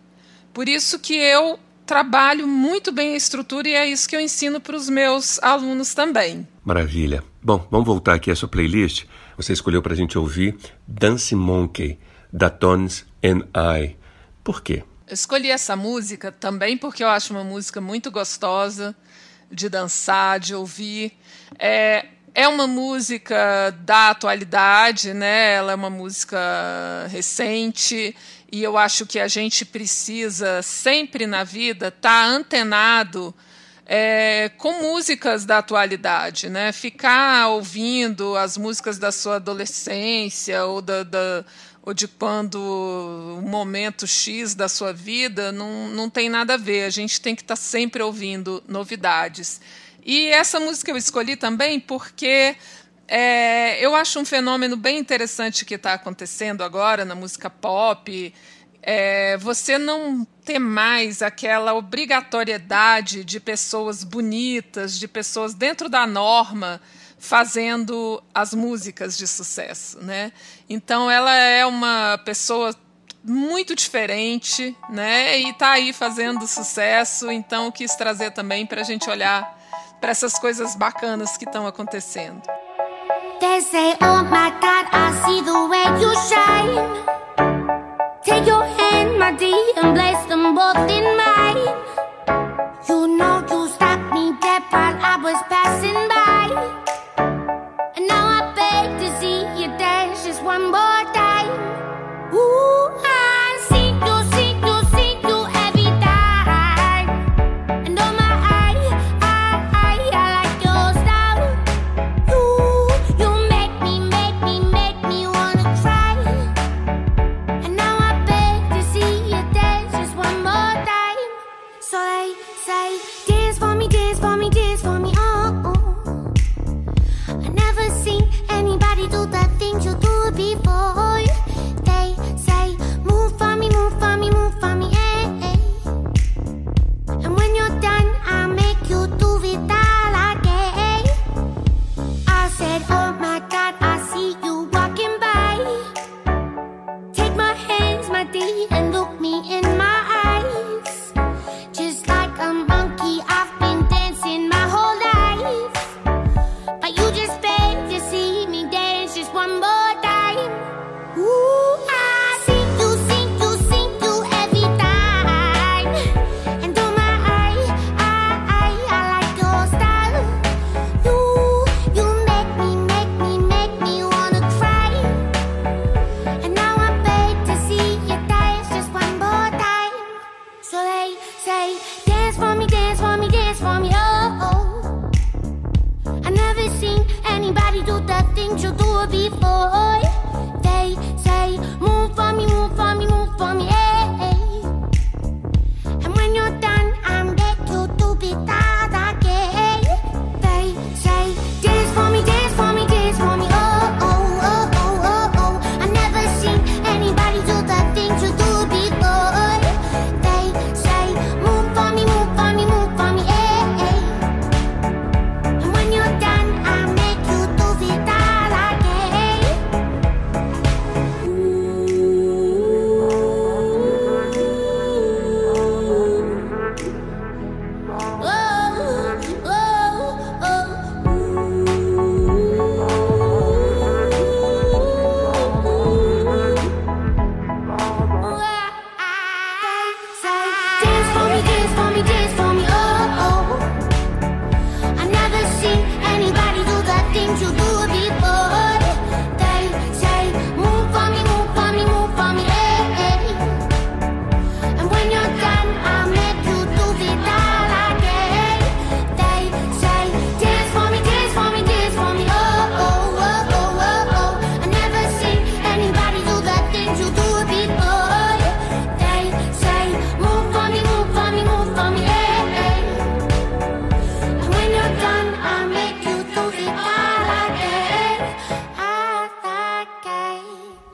Por 0.53 0.69
isso 0.69 0.97
que 0.99 1.13
eu 1.13 1.59
trabalho 1.85 2.47
muito 2.47 2.91
bem 2.91 3.13
a 3.13 3.17
estrutura 3.17 3.67
e 3.67 3.73
é 3.73 3.85
isso 3.85 4.07
que 4.07 4.15
eu 4.15 4.21
ensino 4.21 4.61
para 4.61 4.75
os 4.75 4.87
meus 4.87 5.37
alunos 5.43 5.93
também. 5.93 6.47
Maravilha. 6.63 7.21
Bom, 7.43 7.67
vamos 7.69 7.85
voltar 7.85 8.13
aqui 8.13 8.31
à 8.31 8.35
sua 8.35 8.47
playlist. 8.47 9.03
Você 9.35 9.51
escolheu 9.51 9.81
para 9.81 9.91
a 9.93 9.95
gente 9.95 10.17
ouvir 10.17 10.57
Dance 10.87 11.35
Monkey, 11.35 11.99
da 12.31 12.49
Tones 12.49 13.05
and 13.21 13.45
I. 13.53 13.97
Por 14.41 14.61
quê? 14.61 14.83
Escolhi 15.09 15.49
essa 15.49 15.73
música 15.73 16.33
também 16.33 16.77
porque 16.77 17.01
eu 17.01 17.07
acho 17.07 17.33
uma 17.33 17.43
música 17.43 17.79
muito 17.79 18.11
gostosa 18.11 18.93
de 19.49 19.69
dançar, 19.69 20.37
de 20.37 20.53
ouvir. 20.53 21.17
É, 21.57 22.07
é 22.35 22.45
uma 22.45 22.67
música 22.67 23.71
da 23.85 24.09
atualidade, 24.09 25.13
né? 25.13 25.53
Ela 25.53 25.71
é 25.71 25.75
uma 25.75 25.89
música 25.89 26.37
recente 27.09 28.13
e 28.51 28.61
eu 28.61 28.77
acho 28.77 29.05
que 29.05 29.17
a 29.17 29.29
gente 29.29 29.63
precisa 29.63 30.61
sempre 30.61 31.25
na 31.25 31.45
vida 31.45 31.87
estar 31.87 32.25
tá 32.25 32.25
antenado 32.25 33.33
é, 33.85 34.51
com 34.57 34.81
músicas 34.81 35.45
da 35.45 35.59
atualidade, 35.59 36.49
né? 36.49 36.73
Ficar 36.73 37.47
ouvindo 37.47 38.35
as 38.35 38.57
músicas 38.57 38.99
da 38.99 39.13
sua 39.13 39.37
adolescência 39.37 40.65
ou 40.65 40.81
da, 40.81 41.03
da 41.03 41.45
ou 41.87 41.93
de 41.93 42.05
quando 42.05 42.57
o 42.57 43.41
momento 43.41 44.05
X 44.05 44.53
da 44.53 44.67
sua 44.67 44.91
vida 44.91 45.53
não, 45.53 45.87
não 45.87 46.09
tem 46.09 46.27
nada 46.27 46.55
a 46.55 46.57
ver. 46.57 46.83
A 46.83 46.89
gente 46.89 47.21
tem 47.21 47.33
que 47.33 47.41
estar 47.41 47.55
tá 47.55 47.61
sempre 47.61 48.03
ouvindo 48.03 48.61
novidades. 48.67 49.61
E 50.05 50.27
essa 50.27 50.59
música 50.59 50.91
eu 50.91 50.97
escolhi 50.97 51.37
também 51.37 51.79
porque 51.79 52.57
é, 53.07 53.79
eu 53.79 53.95
acho 53.95 54.19
um 54.19 54.25
fenômeno 54.25 54.75
bem 54.75 54.99
interessante 54.99 55.63
que 55.63 55.75
está 55.75 55.93
acontecendo 55.93 56.61
agora 56.61 57.05
na 57.05 57.15
música 57.15 57.49
pop. 57.49 58.33
É, 58.81 59.37
você 59.37 59.77
não 59.77 60.27
ter 60.43 60.59
mais 60.59 61.21
aquela 61.21 61.73
obrigatoriedade 61.73 63.23
de 63.23 63.39
pessoas 63.39 64.03
bonitas, 64.03 64.99
de 64.99 65.07
pessoas 65.07 65.53
dentro 65.53 65.87
da 65.87 66.05
norma 66.05 66.81
fazendo 67.17 68.21
as 68.33 68.53
músicas 68.53 69.17
de 69.17 69.27
sucesso, 69.27 69.99
né? 70.03 70.31
Então 70.69 71.09
ela 71.09 71.33
é 71.35 71.65
uma 71.65 72.19
pessoa 72.23 72.75
muito 73.23 73.75
diferente, 73.75 74.75
né? 74.89 75.39
E 75.39 75.49
está 75.49 75.71
aí 75.71 75.91
fazendo 75.91 76.47
sucesso. 76.47 77.29
Então 77.31 77.71
quis 77.71 77.95
trazer 77.95 78.31
também 78.31 78.65
para 78.65 78.81
a 78.81 78.83
gente 78.83 79.09
olhar 79.09 79.57
para 79.99 80.11
essas 80.11 80.37
coisas 80.37 80.75
bacanas 80.75 81.35
que 81.37 81.45
estão 81.45 81.65
acontecendo. 81.67 82.41
They 83.39 83.61
say, 83.61 83.95
oh 84.01 84.23
my 84.23 84.51
God, 84.61 84.87
I 84.91 85.11
see 85.25 85.41
the 85.43 85.67
way 85.67 85.85
you 86.01 86.13
shine. 86.27 87.17
Take 88.23 88.47
your 88.47 88.63
hand, 88.63 89.19
my 89.19 89.31
dear, 89.31 89.55
and 89.77 89.93
place 89.93 90.25
them 90.27 90.55
both 90.55 90.89
in 90.89 91.16
dance 100.57 100.86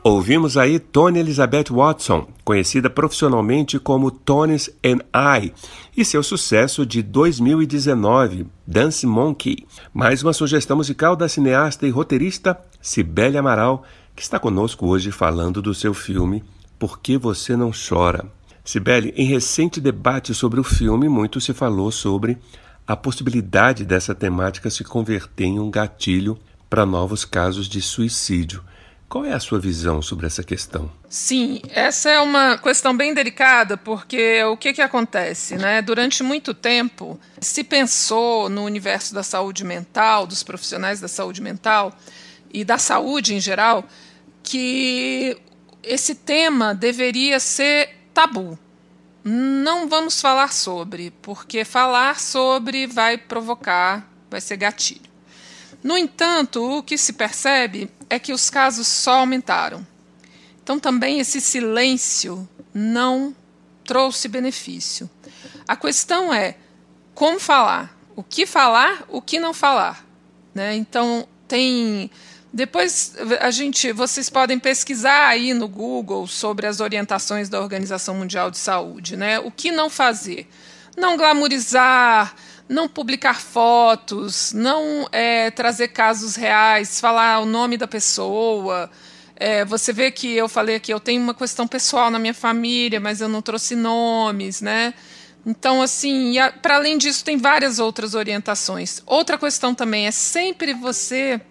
Ouvimos 0.05 0.57
aí 0.57 0.79
Tony 0.79 1.19
Elizabeth 1.19 1.71
Watson, 1.71 2.27
conhecida 2.43 2.89
profissionalmente 2.89 3.79
como 3.79 4.11
Tony's 4.11 4.69
and 4.85 4.99
I, 5.15 5.53
e 5.95 6.03
seu 6.03 6.21
sucesso 6.21 6.85
de 6.85 7.01
2019, 7.01 8.45
Dance 8.67 9.07
Monkey. 9.07 9.65
Mais 9.93 10.21
uma 10.21 10.33
sugestão 10.33 10.75
musical 10.75 11.15
da 11.15 11.29
cineasta 11.29 11.87
e 11.87 11.89
roteirista 11.89 12.59
Cibele 12.81 13.37
Amaral, 13.37 13.85
que 14.13 14.21
está 14.21 14.37
conosco 14.37 14.87
hoje 14.87 15.09
falando 15.09 15.61
do 15.61 15.73
seu 15.73 15.93
filme 15.93 16.43
Por 16.77 16.99
que 16.99 17.17
Você 17.17 17.55
Não 17.55 17.71
Chora. 17.71 18.25
Cibele, 18.65 19.13
em 19.15 19.25
recente 19.25 19.79
debate 19.79 20.33
sobre 20.33 20.59
o 20.59 20.65
filme, 20.65 21.07
muito 21.07 21.39
se 21.39 21.53
falou 21.53 21.93
sobre 21.93 22.37
a 22.85 22.97
possibilidade 22.97 23.85
dessa 23.85 24.13
temática 24.13 24.69
se 24.69 24.83
converter 24.83 25.45
em 25.45 25.59
um 25.59 25.71
gatilho 25.71 26.37
para 26.69 26.85
novos 26.85 27.23
casos 27.23 27.69
de 27.69 27.81
suicídio. 27.81 28.61
Qual 29.13 29.23
é 29.23 29.31
a 29.31 29.39
sua 29.39 29.59
visão 29.59 30.01
sobre 30.01 30.25
essa 30.25 30.43
questão? 30.43 30.89
Sim, 31.07 31.61
essa 31.69 32.09
é 32.09 32.19
uma 32.19 32.57
questão 32.57 32.97
bem 32.97 33.13
delicada, 33.13 33.77
porque 33.77 34.43
o 34.45 34.57
que, 34.57 34.73
que 34.73 34.81
acontece? 34.81 35.55
Né? 35.55 35.83
Durante 35.83 36.23
muito 36.23 36.51
tempo 36.51 37.19
se 37.39 37.63
pensou 37.63 38.49
no 38.49 38.63
universo 38.63 39.13
da 39.13 39.21
saúde 39.21 39.63
mental, 39.63 40.25
dos 40.25 40.41
profissionais 40.41 40.99
da 40.99 41.07
saúde 41.07 41.43
mental 41.43 41.95
e 42.51 42.65
da 42.65 42.79
saúde 42.79 43.35
em 43.35 43.39
geral, 43.39 43.85
que 44.41 45.37
esse 45.83 46.15
tema 46.15 46.73
deveria 46.73 47.39
ser 47.39 47.95
tabu. 48.15 48.57
Não 49.23 49.87
vamos 49.87 50.19
falar 50.19 50.51
sobre, 50.51 51.11
porque 51.21 51.63
falar 51.63 52.19
sobre 52.19 52.87
vai 52.87 53.19
provocar, 53.19 54.11
vai 54.27 54.41
ser 54.41 54.57
gatilho. 54.57 55.13
No 55.83 55.97
entanto, 55.97 56.77
o 56.79 56.81
que 56.81 56.97
se 56.97 57.13
percebe 57.13 57.91
é 58.13 58.19
que 58.19 58.31
os 58.31 58.49
casos 58.49 58.87
só 58.87 59.19
aumentaram. 59.19 59.85
Então, 60.61 60.79
também 60.79 61.19
esse 61.19 61.41
silêncio 61.41 62.47
não 62.73 63.35
trouxe 63.83 64.27
benefício. 64.27 65.09
A 65.67 65.75
questão 65.75 66.31
é 66.31 66.55
como 67.15 67.39
falar, 67.39 67.97
o 68.15 68.23
que 68.23 68.45
falar, 68.45 69.03
o 69.09 69.19
que 69.19 69.39
não 69.39 69.53
falar. 69.53 70.05
Né? 70.53 70.75
Então, 70.75 71.27
tem. 71.47 72.11
Depois 72.53 73.15
a 73.39 73.49
gente, 73.49 73.91
vocês 73.91 74.29
podem 74.29 74.59
pesquisar 74.59 75.27
aí 75.27 75.55
no 75.55 75.67
Google 75.67 76.27
sobre 76.27 76.67
as 76.67 76.79
orientações 76.79 77.49
da 77.49 77.59
Organização 77.59 78.13
Mundial 78.13 78.51
de 78.51 78.59
Saúde, 78.59 79.17
né? 79.17 79.39
O 79.39 79.49
que 79.49 79.71
não 79.71 79.89
fazer? 79.89 80.47
Não 80.95 81.17
glamorizar, 81.17 82.35
não 82.67 82.87
publicar 82.87 83.39
fotos, 83.39 84.53
não 84.53 85.07
é, 85.11 85.51
trazer 85.51 85.89
casos 85.89 86.35
reais, 86.35 86.99
falar 86.99 87.39
o 87.39 87.45
nome 87.45 87.77
da 87.77 87.87
pessoa. 87.87 88.89
É, 89.35 89.65
você 89.65 89.91
vê 89.91 90.11
que 90.11 90.33
eu 90.33 90.47
falei 90.47 90.75
aqui, 90.75 90.91
eu 90.91 90.99
tenho 90.99 91.21
uma 91.21 91.33
questão 91.33 91.67
pessoal 91.67 92.09
na 92.09 92.19
minha 92.19 92.33
família, 92.33 92.99
mas 92.99 93.21
eu 93.21 93.27
não 93.27 93.41
trouxe 93.41 93.75
nomes, 93.75 94.61
né? 94.61 94.93
Então, 95.45 95.81
assim, 95.81 96.35
para 96.61 96.75
além 96.75 96.97
disso, 96.97 97.23
tem 97.25 97.37
várias 97.37 97.77
outras 97.77 98.15
orientações. 98.15 99.01
Outra 99.05 99.37
questão 99.37 99.75
também 99.75 100.07
é 100.07 100.11
sempre 100.11 100.73
você 100.73 101.41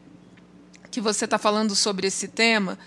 que 0.91 1.01
você 1.01 1.25
está 1.25 1.39
falando 1.39 1.75
sobre 1.75 2.07
esse 2.07 2.29
tema, 2.29 2.79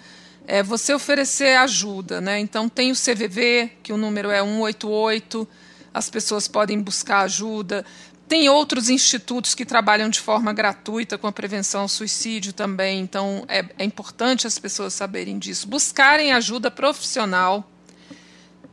é 0.47 0.61
você 0.61 0.93
oferecer 0.93 1.57
ajuda, 1.57 2.21
né? 2.21 2.39
Então 2.39 2.69
tem 2.69 2.91
o 2.91 2.95
CVV, 2.95 3.71
que 3.81 3.91
o 3.91 3.97
número 3.97 4.29
é 4.29 4.43
188, 4.43 5.47
as 5.91 6.09
pessoas 6.09 6.47
podem 6.47 6.79
buscar 6.79 7.21
ajuda. 7.21 7.83
Tem 8.27 8.49
outros 8.49 8.89
institutos 8.89 9.53
que 9.53 9.65
trabalham 9.65 10.09
de 10.09 10.19
forma 10.19 10.51
gratuita 10.51 11.17
com 11.17 11.27
a 11.27 11.31
prevenção 11.31 11.81
ao 11.81 11.88
suicídio 11.88 12.53
também, 12.53 12.99
então 12.99 13.45
é, 13.47 13.63
é 13.77 13.85
importante 13.85 14.47
as 14.47 14.57
pessoas 14.57 14.93
saberem 14.93 15.38
disso. 15.38 15.67
Buscarem 15.67 16.31
ajuda 16.31 16.71
profissional, 16.71 17.69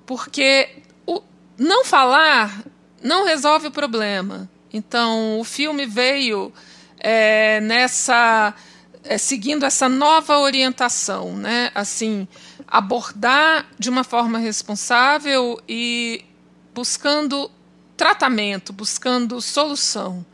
porque 0.07 0.71
o 1.07 1.23
não 1.59 1.85
falar 1.85 2.65
não 3.03 3.27
resolve 3.27 3.67
o 3.67 3.71
problema. 3.71 4.49
Então, 4.73 5.39
o 5.39 5.45
filme 5.45 5.85
veio 5.85 6.53
é, 6.99 7.61
nessa. 7.61 8.55
É, 9.05 9.19
seguindo 9.19 9.67
essa 9.67 9.89
nova 9.89 10.39
orientação, 10.39 11.37
né? 11.37 11.71
Assim, 11.75 12.27
abordar 12.67 13.67
de 13.79 13.91
uma 13.91 14.05
forma 14.05 14.39
responsável 14.39 15.61
e 15.69 16.25
buscando 16.73 17.51
tratamento, 18.03 18.73
buscando 18.73 19.41
solução. 19.41 20.27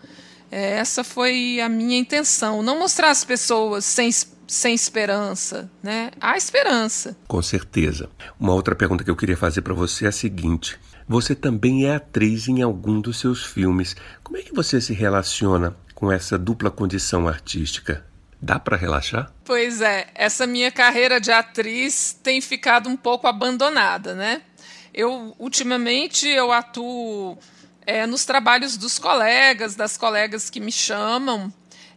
É, 0.51 0.79
essa 0.79 1.05
foi 1.05 1.61
a 1.61 1.69
minha 1.69 1.99
intenção. 1.99 2.63
Não 2.63 2.79
mostrar 2.79 3.11
as 3.11 3.25
pessoas 3.25 3.85
sem, 3.85 4.09
sem 4.47 4.75
esperança. 4.75 5.71
Né? 5.83 6.11
Há 6.19 6.35
esperança. 6.39 7.15
Com 7.29 7.43
certeza. 7.43 8.09
Uma 8.41 8.55
outra 8.55 8.75
pergunta 8.75 9.05
que 9.05 9.11
eu 9.11 9.17
queria 9.17 9.37
fazer 9.37 9.61
para 9.61 9.75
você 9.75 10.07
é 10.07 10.09
a 10.09 10.13
seguinte: 10.13 10.81
você 11.07 11.35
também 11.35 11.85
é 11.85 11.97
atriz 11.97 12.49
em 12.49 12.63
algum 12.63 13.03
dos 13.03 13.21
seus 13.21 13.45
filmes. 13.45 13.95
Como 14.25 14.39
é 14.39 14.43
que 14.43 14.55
você 14.55 14.81
se 14.81 14.95
relaciona 14.95 15.77
com 15.95 16.11
essa 16.11 16.39
dupla 16.39 16.71
condição 16.71 17.29
artística? 17.29 18.03
Dá 18.41 18.59
para 18.59 18.79
relaxar? 18.79 19.31
Pois 19.45 19.83
é, 19.83 20.07
essa 20.15 20.47
minha 20.47 20.73
carreira 20.73 21.21
de 21.21 21.31
atriz 21.31 22.19
tem 22.23 22.41
ficado 22.41 22.89
um 22.89 22.97
pouco 22.97 23.27
abandonada, 23.27 24.15
né? 24.15 24.41
Eu 24.95 25.35
ultimamente 25.39 26.27
eu 26.27 26.51
atuo 26.51 27.39
é, 27.89 28.07
nos 28.07 28.27
trabalhos 28.27 28.77
dos 28.77 28.99
colegas, 28.99 29.75
das 29.75 29.97
colegas 29.97 30.51
que 30.51 30.61
me 30.61 30.71
chamam. 30.71 31.51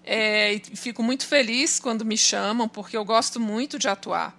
É, 0.05 0.61
fico 0.73 1.03
muito 1.03 1.27
feliz 1.27 1.81
quando 1.81 2.05
me 2.05 2.17
chamam, 2.17 2.65
porque 2.65 2.95
eu 2.95 3.03
gosto 3.03 3.41
muito 3.41 3.77
de 3.77 3.89
atuar. 3.89 4.33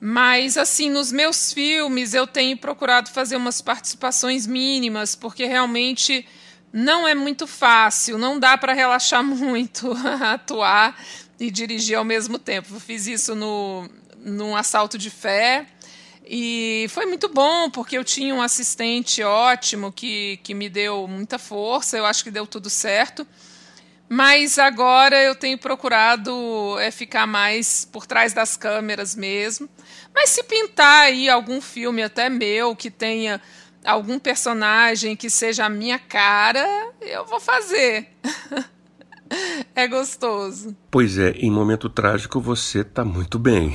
Mas, 0.00 0.56
assim, 0.56 0.90
nos 0.90 1.12
meus 1.12 1.52
filmes 1.52 2.12
eu 2.12 2.26
tenho 2.26 2.56
procurado 2.56 3.08
fazer 3.08 3.36
umas 3.36 3.60
participações 3.62 4.48
mínimas, 4.48 5.14
porque 5.14 5.46
realmente 5.46 6.26
não 6.72 7.06
é 7.06 7.14
muito 7.14 7.46
fácil, 7.46 8.18
não 8.18 8.40
dá 8.40 8.58
para 8.58 8.72
relaxar 8.72 9.22
muito 9.22 9.92
atuar 10.20 11.00
e 11.38 11.52
dirigir 11.52 11.98
ao 11.98 12.04
mesmo 12.04 12.36
tempo. 12.36 12.74
Eu 12.74 12.80
fiz 12.80 13.06
isso 13.06 13.36
no, 13.36 13.88
num 14.18 14.56
assalto 14.56 14.98
de 14.98 15.08
fé. 15.08 15.68
E 16.32 16.86
foi 16.90 17.06
muito 17.06 17.28
bom, 17.28 17.68
porque 17.68 17.98
eu 17.98 18.04
tinha 18.04 18.32
um 18.32 18.40
assistente 18.40 19.20
ótimo 19.20 19.90
que, 19.90 20.36
que 20.44 20.54
me 20.54 20.68
deu 20.68 21.08
muita 21.08 21.40
força, 21.40 21.98
eu 21.98 22.06
acho 22.06 22.22
que 22.22 22.30
deu 22.30 22.46
tudo 22.46 22.70
certo. 22.70 23.26
Mas 24.08 24.56
agora 24.56 25.20
eu 25.20 25.34
tenho 25.34 25.58
procurado 25.58 26.78
é, 26.78 26.92
ficar 26.92 27.26
mais 27.26 27.84
por 27.84 28.06
trás 28.06 28.32
das 28.32 28.56
câmeras 28.56 29.16
mesmo. 29.16 29.68
Mas 30.14 30.30
se 30.30 30.44
pintar 30.44 31.06
aí 31.06 31.28
algum 31.28 31.60
filme 31.60 32.00
até 32.00 32.28
meu 32.28 32.76
que 32.76 32.92
tenha 32.92 33.40
algum 33.84 34.16
personagem 34.16 35.16
que 35.16 35.28
seja 35.28 35.64
a 35.64 35.68
minha 35.68 35.98
cara, 35.98 36.92
eu 37.00 37.26
vou 37.26 37.40
fazer. 37.40 38.06
é 39.74 39.88
gostoso. 39.88 40.76
Pois 40.92 41.18
é, 41.18 41.30
em 41.30 41.50
momento 41.50 41.88
trágico 41.88 42.40
você 42.40 42.84
tá 42.84 43.04
muito 43.04 43.36
bem. 43.36 43.74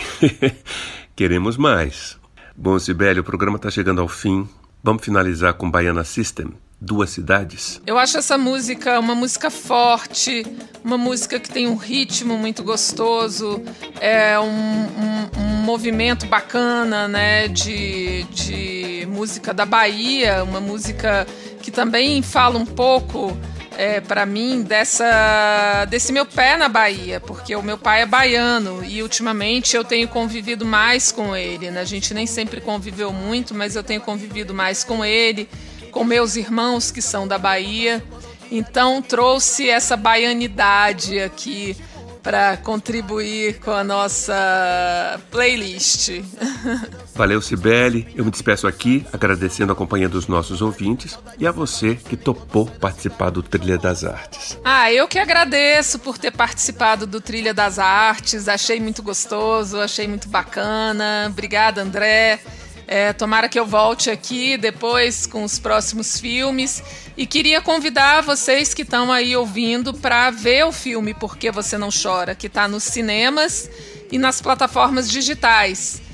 Queremos 1.17 1.57
mais. 1.57 2.17
Bom, 2.57 2.79
Sibeli, 2.79 3.19
o 3.19 3.23
programa 3.23 3.57
está 3.57 3.69
chegando 3.69 3.99
ao 3.99 4.07
fim. 4.07 4.47
Vamos 4.81 5.03
finalizar 5.03 5.53
com 5.55 5.69
Baiana 5.69 6.05
System, 6.05 6.53
Duas 6.79 7.09
Cidades. 7.09 7.81
Eu 7.85 7.97
acho 7.97 8.17
essa 8.17 8.37
música 8.37 8.97
uma 8.97 9.13
música 9.13 9.51
forte, 9.51 10.45
uma 10.81 10.97
música 10.97 11.37
que 11.37 11.49
tem 11.49 11.67
um 11.67 11.75
ritmo 11.75 12.37
muito 12.37 12.63
gostoso, 12.63 13.61
é 13.99 14.39
um, 14.39 14.45
um, 14.45 15.41
um 15.41 15.63
movimento 15.63 16.27
bacana, 16.27 17.09
né, 17.09 17.49
de, 17.49 18.23
de 18.25 19.05
música 19.07 19.53
da 19.53 19.65
Bahia, 19.65 20.41
uma 20.43 20.61
música 20.61 21.27
que 21.61 21.71
também 21.71 22.21
fala 22.21 22.57
um 22.57 22.65
pouco 22.65 23.35
é, 23.77 24.01
para 24.01 24.25
mim 24.25 24.61
dessa 24.61 25.85
desse 25.89 26.11
meu 26.11 26.25
pé 26.25 26.57
na 26.57 26.67
Bahia, 26.67 27.19
porque 27.19 27.55
o 27.55 27.61
meu 27.61 27.77
pai 27.77 28.01
é 28.01 28.05
baiano 28.05 28.83
e 28.83 29.01
ultimamente 29.01 29.75
eu 29.75 29.83
tenho 29.83 30.07
convivido 30.07 30.65
mais 30.65 31.11
com 31.11 31.35
ele. 31.35 31.71
Né? 31.71 31.79
A 31.79 31.85
gente 31.85 32.13
nem 32.13 32.25
sempre 32.25 32.61
conviveu 32.61 33.11
muito, 33.11 33.53
mas 33.53 33.75
eu 33.75 33.83
tenho 33.83 34.01
convivido 34.01 34.53
mais 34.53 34.83
com 34.83 35.03
ele, 35.03 35.49
com 35.91 36.03
meus 36.03 36.35
irmãos 36.35 36.91
que 36.91 37.01
são 37.01 37.27
da 37.27 37.37
Bahia. 37.37 38.03
Então 38.51 39.01
trouxe 39.01 39.69
essa 39.69 39.97
baianidade 39.97 41.19
aqui 41.19 41.75
para 42.21 42.57
contribuir 42.57 43.59
com 43.59 43.71
a 43.71 43.83
nossa 43.83 45.19
playlist. 45.29 46.09
Valeu, 47.15 47.41
Cibele. 47.41 48.07
Eu 48.13 48.25
me 48.25 48.29
despeço 48.29 48.67
aqui, 48.67 49.05
agradecendo 49.13 49.71
a 49.71 49.75
companhia 49.75 50.09
dos 50.09 50.27
nossos 50.27 50.61
ouvintes 50.61 51.17
e 51.39 51.47
a 51.47 51.51
você 51.51 51.95
que 51.95 52.17
topou 52.17 52.65
participar 52.65 53.29
do 53.29 53.41
Trilha 53.41 53.77
das 53.77 54.03
Artes. 54.03 54.59
Ah, 54.65 54.91
eu 54.91 55.07
que 55.07 55.17
agradeço 55.17 55.97
por 55.99 56.17
ter 56.17 56.31
participado 56.31 57.07
do 57.07 57.21
Trilha 57.21 57.53
das 57.53 57.79
Artes. 57.79 58.49
Achei 58.49 58.81
muito 58.81 59.01
gostoso, 59.01 59.79
achei 59.79 60.09
muito 60.09 60.27
bacana. 60.27 61.27
Obrigada, 61.29 61.81
André. 61.81 62.41
É, 62.85 63.13
tomara 63.13 63.47
que 63.47 63.59
eu 63.59 63.65
volte 63.65 64.11
aqui 64.11 64.57
depois 64.57 65.25
com 65.25 65.45
os 65.45 65.57
próximos 65.57 66.19
filmes. 66.19 66.83
E 67.15 67.25
queria 67.25 67.61
convidar 67.61 68.23
vocês 68.23 68.73
que 68.73 68.81
estão 68.81 69.09
aí 69.09 69.37
ouvindo 69.37 69.93
para 69.93 70.29
ver 70.31 70.65
o 70.65 70.71
filme 70.73 71.13
Por 71.13 71.37
que 71.37 71.49
Você 71.49 71.77
Não 71.77 71.89
Chora, 71.89 72.35
que 72.35 72.47
está 72.47 72.67
nos 72.67 72.83
cinemas 72.83 73.69
e 74.11 74.17
nas 74.17 74.41
plataformas 74.41 75.09
digitais. 75.09 76.04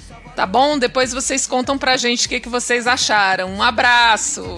Tá 0.42 0.48
bom? 0.48 0.80
Depois 0.80 1.14
vocês 1.14 1.46
contam 1.46 1.78
pra 1.78 1.98
gente 1.98 2.26
o 2.26 2.30
que, 2.30 2.40
que 2.40 2.50
vocês 2.50 2.88
acharam. 2.88 3.48
Um 3.48 3.62
abraço! 3.62 4.58